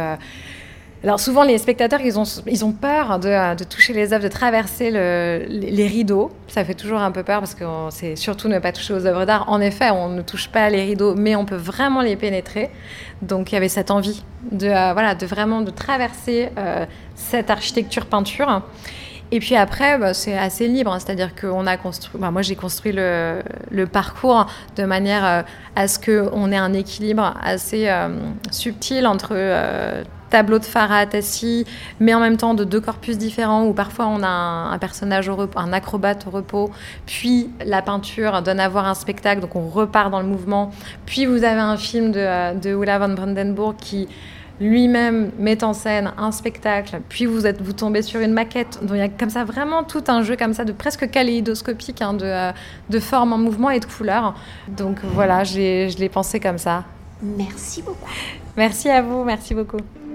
alors 1.05 1.21
souvent, 1.21 1.45
les 1.45 1.59
spectateurs, 1.59 2.01
ils 2.01 2.19
ont, 2.19 2.25
ils 2.47 2.65
ont 2.65 2.73
peur 2.73 3.21
de, 3.21 3.55
de 3.55 3.65
toucher 3.65 3.93
les 3.93 4.13
œuvres, 4.13 4.25
de 4.25 4.29
traverser 4.29 4.91
le, 4.91 5.45
les 5.49 5.87
rideaux. 5.87 6.33
Ça 6.49 6.65
fait 6.65 6.75
toujours 6.75 6.99
un 6.99 7.13
peu 7.13 7.23
peur 7.23 7.39
parce 7.39 7.55
que 7.55 7.65
c'est 7.91 8.17
surtout 8.17 8.49
ne 8.49 8.59
pas 8.59 8.73
toucher 8.73 8.95
aux 8.95 9.07
œuvres 9.07 9.25
d'art. 9.25 9.49
En 9.49 9.61
effet, 9.61 9.91
on 9.91 10.09
ne 10.09 10.23
touche 10.23 10.49
pas 10.49 10.69
les 10.71 10.83
rideaux, 10.83 11.15
mais 11.15 11.37
on 11.37 11.45
peut 11.45 11.57
vraiment 11.57 12.01
les 12.01 12.17
pénétrer. 12.17 12.71
Donc 13.23 13.53
il 13.53 13.55
y 13.55 13.59
avait 13.59 13.69
cette 13.69 13.93
envie 13.93 14.25
de, 14.51 14.67
euh, 14.67 14.93
voilà, 14.93 15.15
de 15.15 15.25
vraiment 15.25 15.61
de 15.61 15.71
traverser 15.71 16.49
euh, 16.59 16.85
cette 17.15 17.49
architecture 17.51 18.07
peinture. 18.07 18.63
Et 19.31 19.39
puis 19.39 19.55
après, 19.55 19.99
bah, 19.99 20.15
c'est 20.15 20.37
assez 20.37 20.67
libre, 20.67 20.97
c'est-à-dire 20.99 21.35
qu'on 21.37 21.67
a 21.67 21.77
construit, 21.77 22.19
bah, 22.19 22.31
moi 22.31 22.43
j'ai 22.43 22.57
construit 22.57 22.93
le, 22.93 23.43
le, 23.71 23.87
parcours 23.87 24.47
de 24.77 24.85
manière 24.85 25.25
euh, 25.25 25.43
à 25.77 25.87
ce 25.87 25.99
qu'on 25.99 26.51
ait 26.51 26.57
un 26.57 26.73
équilibre 26.73 27.35
assez 27.41 27.89
subtil 28.51 29.07
entre 29.07 29.37
tableau 30.31 30.59
de 30.59 30.64
Farah 30.64 30.99
Atassi, 30.99 31.64
mais 32.01 32.14
en 32.14 32.21
même 32.21 32.37
temps 32.37 32.55
de 32.55 32.64
deux 32.64 32.81
corpus 32.81 33.19
différents 33.19 33.64
où 33.64 33.73
parfois 33.73 34.07
on 34.07 34.23
a 34.23 34.29
un, 34.29 34.79
personnage 34.79 35.29
au 35.29 35.37
repos, 35.37 35.59
un 35.59 35.73
acrobate 35.73 36.27
au 36.27 36.31
repos, 36.31 36.71
puis 37.07 37.51
la 37.64 37.83
peinture 37.83 38.43
donne 38.43 38.61
à 38.61 38.69
voir 38.69 38.87
un 38.87 38.95
spectacle, 38.95 39.41
donc 39.41 39.57
on 39.57 39.69
repart 39.69 40.11
dans 40.11 40.21
le 40.21 40.27
mouvement. 40.27 40.71
Puis 41.07 41.27
vous 41.27 41.45
avez 41.45 41.61
un 41.61 41.77
film 41.77 42.12
de, 42.12 42.59
de 42.59 42.71
Ulla 42.71 42.99
von 42.99 43.14
Brandenburg 43.14 43.77
qui 43.77 44.09
lui-même 44.61 45.31
met 45.38 45.62
en 45.62 45.73
scène 45.73 46.12
un 46.19 46.33
spectacle, 46.33 47.01
puis 47.09 47.27
vous, 47.27 47.47
êtes, 47.47 47.62
vous 47.62 47.73
tombez 47.73 48.03
sur 48.03 48.21
une 48.21 48.33
maquette, 48.33 48.81
dont 48.83 48.95
il 48.95 48.99
y 48.99 49.03
a 49.03 49.09
comme 49.09 49.31
ça 49.31 49.45
vraiment 49.45 49.85
tout 49.85 50.03
un 50.09 50.23
jeu 50.23 50.37
comme 50.37 50.53
ça 50.53 50.64
de 50.64 50.73
presque 50.73 51.11
kaléidoscopique, 51.11 52.03
hein, 52.03 52.14
de, 52.14 52.25
euh, 52.25 52.53
de 52.91 52.99
formes 52.99 53.33
en 53.33 53.38
mouvement 53.38 53.71
et 53.71 53.81
de 53.81 53.87
couleurs. 53.87 54.35
Donc 54.69 54.99
voilà, 55.14 55.45
je 55.45 55.97
l'ai 55.97 56.09
pensé 56.09 56.41
comme 56.41 56.59
ça. 56.59 56.85
Merci 57.23 57.83
beaucoup. 57.83 58.11
Merci 58.57 58.88
à 58.88 59.03
vous, 59.03 59.25
merci 59.25 59.55
beaucoup. 59.55 59.79